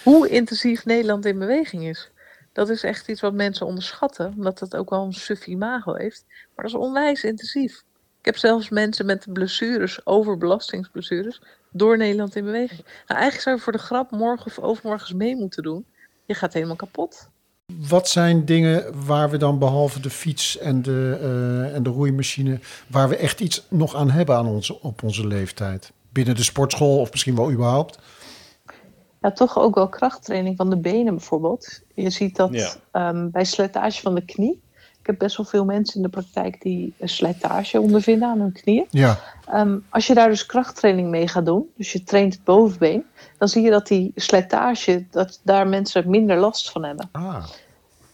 hoe 0.03 0.29
intensief 0.29 0.85
Nederland 0.85 1.25
in 1.25 1.39
beweging 1.39 1.87
is. 1.87 2.11
Dat 2.53 2.69
is 2.69 2.83
echt 2.83 3.07
iets 3.07 3.21
wat 3.21 3.33
mensen 3.33 3.65
onderschatten, 3.65 4.33
omdat 4.37 4.59
het 4.59 4.75
ook 4.75 4.89
wel 4.89 5.05
een 5.05 5.13
suf 5.13 5.47
imago 5.47 5.93
heeft. 5.93 6.25
Maar 6.27 6.65
dat 6.65 6.73
is 6.73 6.79
onwijs 6.79 7.23
intensief. 7.23 7.83
Ik 8.23 8.29
heb 8.29 8.37
zelfs 8.37 8.69
mensen 8.69 9.05
met 9.05 9.25
blessures, 9.33 10.05
overbelastingsblessures, 10.05 11.41
door 11.71 11.97
Nederland 11.97 12.35
in 12.35 12.43
beweging. 12.43 12.83
Nou, 12.83 13.19
eigenlijk 13.19 13.41
zou 13.41 13.55
je 13.55 13.61
voor 13.61 13.71
de 13.71 13.77
grap 13.77 14.11
morgen 14.11 14.45
of 14.45 14.59
overmorgen 14.59 15.07
eens 15.07 15.17
mee 15.17 15.35
moeten 15.35 15.63
doen. 15.63 15.85
Je 16.25 16.33
gaat 16.33 16.53
helemaal 16.53 16.75
kapot. 16.75 17.29
Wat 17.87 18.09
zijn 18.09 18.45
dingen 18.45 19.05
waar 19.05 19.29
we 19.29 19.37
dan 19.37 19.59
behalve 19.59 19.99
de 19.99 20.09
fiets 20.09 20.57
en 20.57 20.81
de, 20.81 21.17
eh, 21.21 21.75
en 21.75 21.83
de 21.83 21.89
roeimachine, 21.89 22.59
waar 22.87 23.09
we 23.09 23.15
echt 23.15 23.39
iets 23.39 23.65
nog 23.69 23.95
aan 23.95 24.09
hebben 24.09 24.35
aan 24.35 24.47
onze, 24.47 24.81
op 24.81 25.03
onze 25.03 25.27
leeftijd? 25.27 25.91
Binnen 26.09 26.35
de 26.35 26.43
sportschool 26.43 26.99
of 26.99 27.11
misschien 27.11 27.35
wel 27.35 27.51
überhaupt? 27.51 27.99
Ja, 29.21 29.31
toch 29.31 29.57
ook 29.59 29.75
wel 29.75 29.89
krachttraining 29.89 30.57
van 30.57 30.69
de 30.69 30.77
benen 30.77 31.15
bijvoorbeeld. 31.15 31.81
Je 31.93 32.09
ziet 32.09 32.35
dat 32.35 32.53
Ja. 32.53 32.73
ehm, 32.91 33.29
bij 33.29 33.45
slijtage 33.45 34.01
van 34.01 34.15
de 34.15 34.25
knie. 34.25 34.61
Ik 35.03 35.09
heb 35.09 35.17
best 35.19 35.37
wel 35.37 35.45
veel 35.45 35.65
mensen 35.65 35.95
in 35.95 36.01
de 36.01 36.09
praktijk 36.09 36.61
die 36.61 36.93
slijtage 37.01 37.79
ondervinden 37.81 38.27
aan 38.29 38.39
hun 38.39 38.51
knieën. 38.51 38.85
Ja, 38.89 39.19
Ehm, 39.47 39.77
als 39.89 40.07
je 40.07 40.13
daar 40.13 40.29
dus 40.29 40.45
krachttraining 40.45 41.09
mee 41.09 41.27
gaat 41.27 41.45
doen, 41.45 41.69
dus 41.77 41.91
je 41.91 42.03
traint 42.03 42.33
het 42.33 42.43
bovenbeen, 42.43 43.05
dan 43.37 43.47
zie 43.47 43.61
je 43.63 43.69
dat 43.69 43.87
die 43.87 44.11
slijtage, 44.15 45.05
dat 45.11 45.39
daar 45.43 45.67
mensen 45.67 46.09
minder 46.09 46.37
last 46.37 46.71
van 46.71 46.83
hebben. 46.83 47.09
ah, 47.11 47.45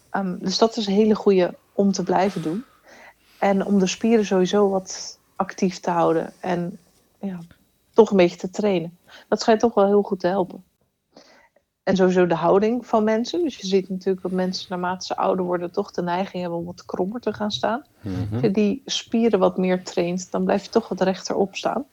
Ehm, 0.10 0.38
dus 0.40 0.58
dat 0.58 0.78
is 0.78 0.88
een 0.88 0.94
hele 0.94 1.16
goede 1.16 1.54
om 1.74 1.92
te 1.92 2.04
blijven 2.04 2.42
doen. 2.42 2.64
En 3.40 3.66
om 3.66 3.80
de 3.80 3.88
spieren 3.88 4.26
sowieso 4.26 4.70
wat 4.70 5.20
actief 5.36 5.80
te 5.80 5.90
houden 5.90 6.34
en 6.40 6.80
ja, 7.20 7.40
toch 7.94 8.12
een 8.12 8.18
beetje 8.18 8.38
te 8.38 8.50
trainen. 8.50 8.98
Dat 9.28 9.42
schijnt 9.42 9.60
toch 9.60 9.74
wel 9.74 9.86
heel 9.86 10.02
goed 10.02 10.20
te 10.20 10.28
helpen. 10.28 10.64
En 11.90 11.96
sowieso 11.96 12.28
de 12.28 12.36
houding 12.36 12.86
van 12.86 13.04
mensen. 13.04 13.44
Dus 13.44 13.58
je 13.58 13.68
ziet 13.68 13.90
natuurlijk 13.90 14.22
dat 14.22 14.32
mensen 14.32 14.66
naarmate 14.70 15.06
ze 15.06 15.18
ouder 15.18 15.46
worden 15.46 15.72
toch 15.72 15.92
de 15.92 16.02
neiging 16.02 16.42
hebben 16.42 16.60
om 16.60 16.66
wat 16.66 16.86
krommer 16.86 17.22
te 17.22 17.34
gaan 17.34 17.52
staan. 17.52 17.84
Als 18.32 18.42
je 18.42 18.52
die 18.52 18.82
spieren 18.86 19.40
wat 19.40 19.58
meer 19.58 19.84
traint, 19.84 20.32
dan 20.32 20.44
blijf 20.44 20.64
je 20.64 20.70
toch 20.70 20.88
wat 20.88 21.02
rechterop 21.02 21.56
staan. 21.56 21.86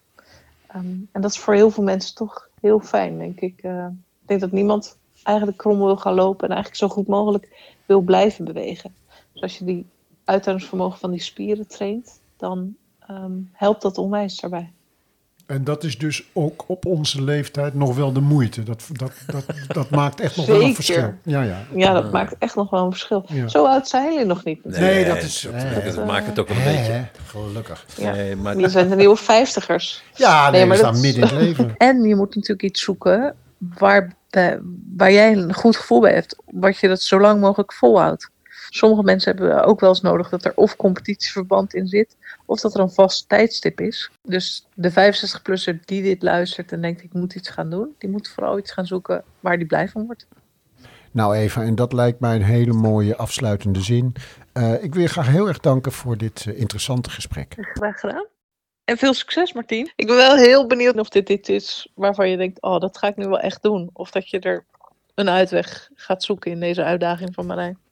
Ehm, 0.66 0.86
en 1.12 1.20
dat 1.20 1.30
is 1.30 1.38
voor 1.38 1.54
heel 1.54 1.70
veel 1.70 1.82
mensen 1.82 2.14
toch 2.14 2.48
heel 2.60 2.80
fijn, 2.80 3.18
denk 3.18 3.40
ik. 3.40 3.62
Eh, 3.62 3.86
ik 4.20 4.28
denk 4.28 4.40
dat 4.40 4.52
niemand 4.52 4.96
eigenlijk 5.22 5.58
krom 5.58 5.78
wil 5.78 5.96
gaan 5.96 6.14
lopen 6.14 6.48
en 6.48 6.54
eigenlijk 6.54 6.82
zo 6.82 6.88
goed 6.88 7.06
mogelijk 7.06 7.74
wil 7.86 8.00
blijven 8.00 8.44
bewegen. 8.44 8.94
Dus 9.32 9.42
als 9.42 9.58
je 9.58 9.64
die 9.64 9.86
uithoudingsvermogen 10.24 10.98
van 10.98 11.10
die 11.10 11.20
spieren 11.20 11.66
traint, 11.66 12.20
dan 12.36 12.76
ehm, 12.98 13.38
helpt 13.52 13.82
dat 13.82 13.98
onwijs 13.98 14.40
daarbij. 14.40 14.72
En 15.46 15.64
dat 15.64 15.84
is 15.84 15.98
dus 15.98 16.24
ook 16.32 16.64
op 16.66 16.86
onze 16.86 17.22
leeftijd 17.22 17.74
nog 17.74 17.96
wel 17.96 18.12
de 18.12 18.20
moeite. 18.20 18.62
Dat, 18.62 18.84
dat, 18.92 19.12
dat, 19.26 19.44
dat 19.68 19.90
maakt 19.90 20.20
echt 20.20 20.36
nog 20.36 20.46
wel 20.46 20.60
een 20.62 20.74
verschil. 20.74 21.14
Ja, 21.22 21.42
ja. 21.42 21.62
Ja, 21.74 21.92
dat 21.92 22.12
maakt 22.12 22.34
echt 22.38 22.54
nog 22.54 22.70
wel 22.70 22.84
een 22.84 22.90
verschil. 22.90 23.24
Ja. 23.28 23.48
Zo 23.48 23.66
oud 23.66 23.88
zijn 23.88 24.12
jullie 24.12 24.26
nog 24.26 24.44
niet. 24.44 24.64
Nee, 24.64 25.04
dat 25.04 25.16
is- 25.22 25.40
Dat, 25.52 25.52
eh, 25.62 25.94
dat 25.94 26.06
maakt 26.06 26.26
het 26.26 26.38
ook 26.38 26.48
een 26.48 26.64
beetje. 26.64 26.92
Hè, 26.92 27.04
gelukkig. 27.26 27.86
Ja. 27.96 28.10
Nee, 28.12 28.36
maar 28.36 28.56
Je 28.58 28.70
bent 28.72 28.90
de 28.90 28.96
nieuwe 28.96 29.16
vijftigers. 29.16 30.02
Ja, 30.14 30.42
nee, 30.42 30.50
Nee, 30.50 30.60
we 30.60 30.66
maar 30.66 30.76
staan 30.76 30.92
dat- 30.92 31.02
midden 31.02 31.22
in 31.22 31.28
het 31.28 31.38
leven. 31.46 31.74
En 31.88 32.02
je 32.02 32.14
moet 32.16 32.34
natuurlijk 32.34 32.62
iets 32.62 32.82
zoeken 32.82 33.34
waar, 33.58 34.12
waar 34.96 35.12
jij 35.12 35.32
een 35.32 35.54
goed 35.54 35.76
gevoel 35.76 36.00
bij 36.00 36.12
hebt. 36.14 36.36
Wat 36.44 36.78
je 36.78 36.88
dat 36.88 37.02
zo 37.02 37.20
lang 37.20 37.40
mogelijk 37.40 37.72
volhoudt. 37.72 38.30
Sommige 38.76 39.02
mensen 39.02 39.36
hebben 39.36 39.64
ook 39.64 39.80
wel 39.80 39.88
eens 39.88 40.00
nodig 40.00 40.28
dat 40.28 40.44
er 40.44 40.52
of 40.54 40.76
competitieverband 40.76 41.74
in 41.74 41.86
zit. 41.86 42.16
Of 42.44 42.60
dat 42.60 42.74
er 42.74 42.80
een 42.80 42.90
vast 42.90 43.28
tijdstip 43.28 43.80
is. 43.80 44.10
Dus 44.22 44.66
de 44.74 44.90
65-plusser 44.90 45.84
die 45.84 46.02
dit 46.02 46.22
luistert 46.22 46.72
en 46.72 46.80
denkt 46.80 47.02
ik 47.02 47.12
moet 47.12 47.34
iets 47.34 47.48
gaan 47.48 47.70
doen. 47.70 47.94
Die 47.98 48.10
moet 48.10 48.28
vooral 48.28 48.58
iets 48.58 48.72
gaan 48.72 48.86
zoeken 48.86 49.24
waar 49.40 49.56
die 49.58 49.66
blij 49.66 49.88
van 49.88 50.06
wordt. 50.06 50.26
Nou 51.10 51.36
Eva, 51.36 51.62
en 51.62 51.74
dat 51.74 51.92
lijkt 51.92 52.20
mij 52.20 52.34
een 52.34 52.42
hele 52.42 52.72
mooie 52.72 53.16
afsluitende 53.16 53.80
zin. 53.80 54.14
Eh, 54.52 54.82
ik 54.82 54.94
wil 54.94 55.02
je 55.02 55.08
graag 55.08 55.28
heel 55.28 55.48
erg 55.48 55.58
danken 55.58 55.92
voor 55.92 56.16
dit 56.16 56.46
eh, 56.46 56.58
interessante 56.58 57.10
gesprek. 57.10 57.54
Graag 57.58 58.00
gedaan. 58.00 58.26
En 58.84 58.96
veel 58.96 59.14
succes 59.14 59.52
Martien. 59.52 59.92
Ik 59.96 60.06
ben 60.06 60.16
wel 60.16 60.36
heel 60.36 60.66
benieuwd 60.66 60.98
of 60.98 61.08
dit 61.08 61.26
dit 61.26 61.48
is 61.48 61.90
waarvan 61.94 62.30
je 62.30 62.36
denkt. 62.36 62.62
Oh 62.62 62.80
dat 62.80 62.98
ga 62.98 63.06
ik 63.06 63.16
nu 63.16 63.28
wel 63.28 63.40
echt 63.40 63.62
doen. 63.62 63.90
Of 63.92 64.10
dat 64.10 64.28
je 64.28 64.40
er 64.40 64.64
een 65.14 65.30
uitweg 65.30 65.90
gaat 65.94 66.22
zoeken 66.22 66.50
in 66.50 66.60
deze 66.60 66.84
uitdaging 66.84 67.34
van 67.34 67.46
Marijn. 67.46 67.84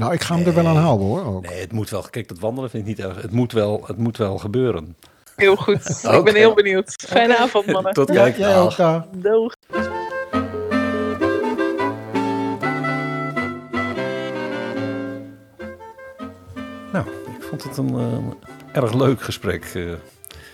Nou, 0.00 0.12
ik 0.12 0.22
ga 0.22 0.36
hem 0.36 0.46
er 0.46 0.54
wel 0.54 0.66
aan 0.66 0.76
houden 0.76 1.06
hoor. 1.06 1.24
Ook. 1.24 1.46
nee, 1.48 1.60
het 1.60 1.72
moet 1.72 1.90
wel. 1.90 2.02
Kijk, 2.10 2.28
dat 2.28 2.38
wandelen 2.38 2.70
vind 2.70 2.88
ik 2.88 2.96
niet 2.96 3.06
erg. 3.06 3.22
Het 3.22 3.30
moet 3.30 3.52
wel, 3.52 3.82
het 3.86 3.96
moet 3.98 4.16
wel 4.16 4.38
gebeuren. 4.38 4.96
Heel 5.36 5.56
goed. 5.56 6.04
Ik 6.10 6.24
ben 6.24 6.34
heel 6.34 6.54
benieuwd. 6.54 6.94
Fijne 7.08 7.36
avond, 7.38 7.66
mannen. 7.66 7.92
Tot 7.92 8.10
kijk. 8.10 8.36
jij 8.36 8.58
ook. 8.58 8.76
Doeg. 9.12 9.54
Nou, 16.92 17.06
ik 17.36 17.42
vond 17.42 17.62
het 17.62 17.76
een 17.76 17.94
eh, 17.94 18.82
erg 18.82 18.92
leuk 18.94 19.22
gesprek. 19.22 19.64
eh, 19.74 19.82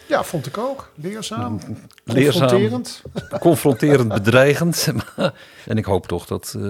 Ja, 0.06 0.24
vond 0.24 0.46
ik 0.46 0.58
ook. 0.58 0.90
Leerzaam. 0.94 1.58
leerzaam, 2.04 2.40
Confronterend. 2.48 3.02
confronterend, 3.40 4.08
bedreigend. 4.12 4.92
en 5.66 5.76
ik 5.76 5.84
hoop 5.84 6.06
toch 6.06 6.26
dat. 6.26 6.54
eh, 6.58 6.62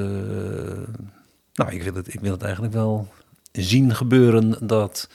nou, 1.56 1.72
ik 1.72 1.82
wil, 1.82 1.94
het, 1.94 2.14
ik 2.14 2.20
wil 2.20 2.32
het 2.32 2.42
eigenlijk 2.42 2.72
wel 2.72 3.08
zien 3.52 3.94
gebeuren 3.94 4.66
dat 4.66 5.08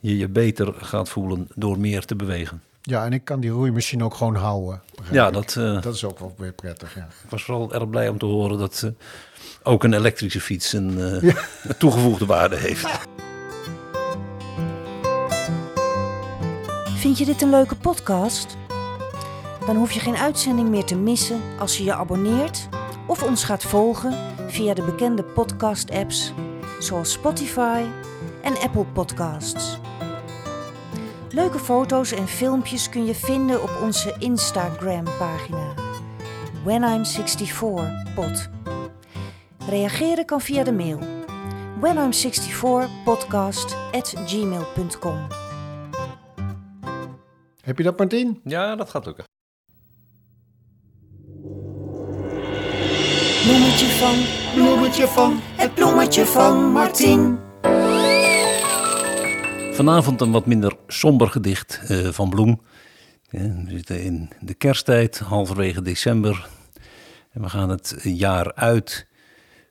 je 0.00 0.16
je 0.16 0.28
beter 0.28 0.74
gaat 0.76 1.08
voelen 1.08 1.48
door 1.54 1.78
meer 1.78 2.04
te 2.04 2.16
bewegen. 2.16 2.62
Ja, 2.82 3.04
en 3.04 3.12
ik 3.12 3.24
kan 3.24 3.40
die 3.40 3.50
roeimachine 3.50 4.04
ook 4.04 4.14
gewoon 4.14 4.36
houden. 4.36 4.82
Ja, 5.10 5.30
dat 5.30 5.56
eh, 5.56 5.82
dat 5.82 5.94
is 5.94 6.04
ook 6.04 6.18
wel 6.18 6.34
weer 6.38 6.52
prettig. 6.52 6.94
Ja. 6.94 7.08
ik 7.24 7.30
was 7.30 7.42
vooral 7.42 7.72
erg 7.72 7.88
blij 7.88 8.08
om 8.08 8.18
te 8.18 8.26
horen 8.26 8.58
dat 8.58 8.82
eh, 8.84 8.90
ook 9.62 9.84
een 9.84 9.92
elektrische 9.92 10.40
fiets 10.40 10.72
een 10.72 10.98
eh, 11.00 11.34
toegevoegde 11.78 12.26
waarde 12.26 12.56
heeft. 12.56 12.86
Vind 16.96 17.18
je 17.18 17.24
dit 17.24 17.42
een 17.42 17.50
leuke 17.50 17.76
podcast? 17.76 18.56
Dan 19.66 19.76
hoef 19.76 19.92
je 19.92 20.00
geen 20.00 20.16
uitzending 20.16 20.68
meer 20.68 20.84
te 20.84 20.96
missen 20.96 21.40
als 21.58 21.78
je 21.78 21.84
je 21.84 21.94
abonneert 21.94 22.68
of 23.10 23.22
ons 23.22 23.44
gaat 23.44 23.62
volgen 23.62 24.14
via 24.48 24.74
de 24.74 24.82
bekende 24.82 25.22
podcast-apps 25.22 26.32
zoals 26.78 27.12
Spotify 27.12 27.84
en 28.42 28.58
Apple 28.58 28.84
Podcasts. 28.84 29.78
Leuke 31.30 31.58
foto's 31.58 32.12
en 32.12 32.28
filmpjes 32.28 32.88
kun 32.88 33.04
je 33.04 33.14
vinden 33.14 33.62
op 33.62 33.70
onze 33.82 34.14
Instagram-pagina 34.18 35.74
When 36.64 36.82
I'm 36.82 37.04
64 37.04 38.12
pod. 38.14 38.48
Reageren 39.68 40.24
kan 40.24 40.40
via 40.40 40.64
de 40.64 40.72
mail 40.72 40.98
when 41.80 41.96
I'm 41.96 42.12
64 42.12 42.88
podcast 43.04 43.76
at 43.92 44.14
gmail.com. 44.26 45.26
Heb 47.60 47.78
je 47.78 47.84
dat, 47.84 47.98
Martien? 47.98 48.40
Ja, 48.44 48.76
dat 48.76 48.90
gaat 48.90 49.04
lukken. 49.04 49.24
Bloemetje 53.44 53.86
van, 53.86 54.24
bloemetje 54.54 55.06
van, 55.06 55.40
het 55.42 55.74
bloemetje 55.74 56.26
van 56.26 56.72
Martien. 56.72 57.38
Vanavond 59.72 60.20
een 60.20 60.30
wat 60.30 60.46
minder 60.46 60.76
somber 60.86 61.28
gedicht 61.28 61.80
eh, 61.88 62.08
van 62.08 62.30
Bloem. 62.30 62.62
Ja, 63.30 63.38
we 63.38 63.70
zitten 63.70 64.02
in 64.02 64.30
de 64.40 64.54
kersttijd, 64.54 65.18
halverwege 65.18 65.82
december. 65.82 66.48
En 67.32 67.42
we 67.42 67.48
gaan 67.48 67.68
het 67.68 67.96
jaar 68.02 68.54
uit 68.54 69.06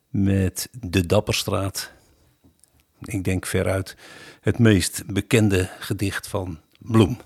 met 0.10 0.70
de 0.72 1.06
Dapperstraat. 1.06 1.92
Ik 3.02 3.24
denk 3.24 3.46
veruit 3.46 3.98
het 4.42 4.60
meest 4.60 5.04
bekende 5.06 5.70
gedicht 5.80 6.28
van 6.28 6.60
Bloem. 6.80 7.18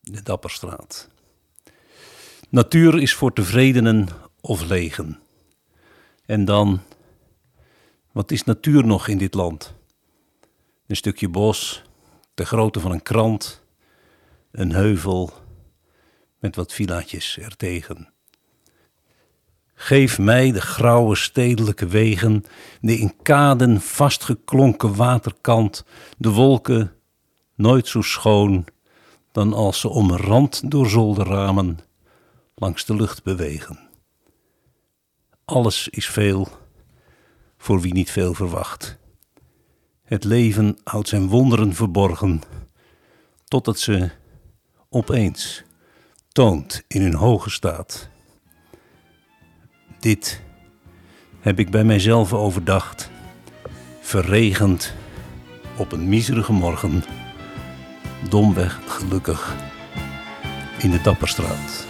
De 0.00 0.22
Dapperstraat. 0.22 1.08
Natuur 2.48 3.00
is 3.02 3.14
voor 3.14 3.32
tevredenen 3.32 4.08
of 4.40 4.64
legen. 4.64 5.20
En 6.26 6.44
dan, 6.44 6.80
wat 8.12 8.30
is 8.30 8.44
natuur 8.44 8.86
nog 8.86 9.08
in 9.08 9.18
dit 9.18 9.34
land? 9.34 9.74
Een 10.86 10.96
stukje 10.96 11.28
bos, 11.28 11.82
de 12.34 12.46
grootte 12.46 12.80
van 12.80 12.90
een 12.90 13.02
krant, 13.02 13.62
een 14.50 14.72
heuvel 14.72 15.32
met 16.38 16.56
wat 16.56 16.72
villaatjes 16.72 17.38
ertegen. 17.38 18.12
Geef 19.74 20.18
mij 20.18 20.52
de 20.52 20.60
grauwe 20.60 21.16
stedelijke 21.16 21.86
wegen, 21.86 22.44
de 22.80 22.98
in 22.98 23.16
kaden 23.22 23.80
vastgeklonken 23.80 24.94
waterkant, 24.94 25.84
de 26.18 26.30
wolken 26.30 26.92
nooit 27.54 27.88
zo 27.88 28.02
schoon 28.02 28.64
dan 29.32 29.52
als 29.52 29.80
ze 29.80 29.88
omrand 29.88 30.70
door 30.70 30.88
zolderramen 30.88 31.78
langs 32.54 32.84
de 32.84 32.94
lucht 32.94 33.22
bewegen. 33.22 33.89
Alles 35.50 35.88
is 35.88 36.06
veel 36.06 36.48
voor 37.58 37.80
wie 37.80 37.92
niet 37.92 38.10
veel 38.10 38.34
verwacht. 38.34 38.98
Het 40.04 40.24
leven 40.24 40.78
houdt 40.84 41.08
zijn 41.08 41.28
wonderen 41.28 41.74
verborgen, 41.74 42.42
totdat 43.44 43.78
ze 43.78 44.10
opeens 44.88 45.62
toont 46.28 46.84
in 46.86 47.02
hun 47.02 47.14
hoge 47.14 47.50
staat. 47.50 48.08
Dit 49.98 50.42
heb 51.40 51.58
ik 51.58 51.70
bij 51.70 51.84
mijzelf 51.84 52.32
overdacht, 52.32 53.10
verregend 54.00 54.94
op 55.76 55.92
een 55.92 56.08
miserige 56.08 56.52
morgen, 56.52 57.04
domweg 58.28 58.80
gelukkig 58.86 59.56
in 60.78 60.90
de 60.90 61.00
Dapperstraat. 61.00 61.89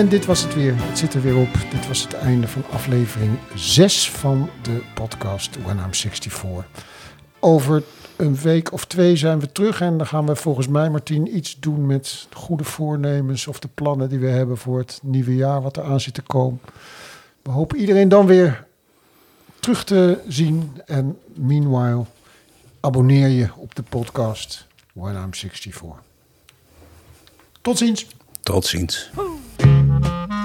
En 0.00 0.08
dit 0.08 0.26
was 0.26 0.42
het 0.42 0.54
weer. 0.54 0.74
Het 0.76 0.98
zit 0.98 1.14
er 1.14 1.22
weer 1.22 1.36
op. 1.36 1.48
Dit 1.70 1.88
was 1.88 2.02
het 2.02 2.14
einde 2.14 2.48
van 2.48 2.64
aflevering 2.70 3.38
6 3.54 4.10
van 4.10 4.50
de 4.62 4.82
podcast 4.94 5.62
When 5.62 5.78
I'm 5.78 5.94
64. 5.94 6.64
Over 7.40 7.82
een 8.16 8.36
week 8.36 8.72
of 8.72 8.84
twee 8.84 9.16
zijn 9.16 9.40
we 9.40 9.52
terug 9.52 9.80
en 9.80 9.98
dan 9.98 10.06
gaan 10.06 10.26
we 10.26 10.36
volgens 10.36 10.68
mij, 10.68 10.90
Martien, 10.90 11.36
iets 11.36 11.56
doen 11.60 11.86
met 11.86 12.26
goede 12.32 12.64
voornemens 12.64 13.46
of 13.46 13.58
de 13.58 13.68
plannen 13.74 14.08
die 14.08 14.18
we 14.18 14.28
hebben 14.28 14.56
voor 14.56 14.78
het 14.78 15.00
nieuwe 15.02 15.34
jaar 15.34 15.62
wat 15.62 15.76
er 15.76 15.82
aan 15.84 16.00
zit 16.00 16.14
te 16.14 16.22
komen. 16.22 16.60
We 17.42 17.50
hopen 17.50 17.78
iedereen 17.78 18.08
dan 18.08 18.26
weer 18.26 18.66
terug 19.60 19.84
te 19.84 20.18
zien. 20.28 20.80
En 20.86 21.18
meanwhile, 21.34 22.04
abonneer 22.80 23.28
je 23.28 23.48
op 23.56 23.74
de 23.74 23.82
podcast 23.82 24.66
When 24.92 25.14
I'm 25.14 25.34
64. 25.34 26.02
Tot 27.60 27.78
ziens. 27.78 28.06
Tot 28.42 28.66
ziens. 28.66 29.10
Bye. 29.98 30.39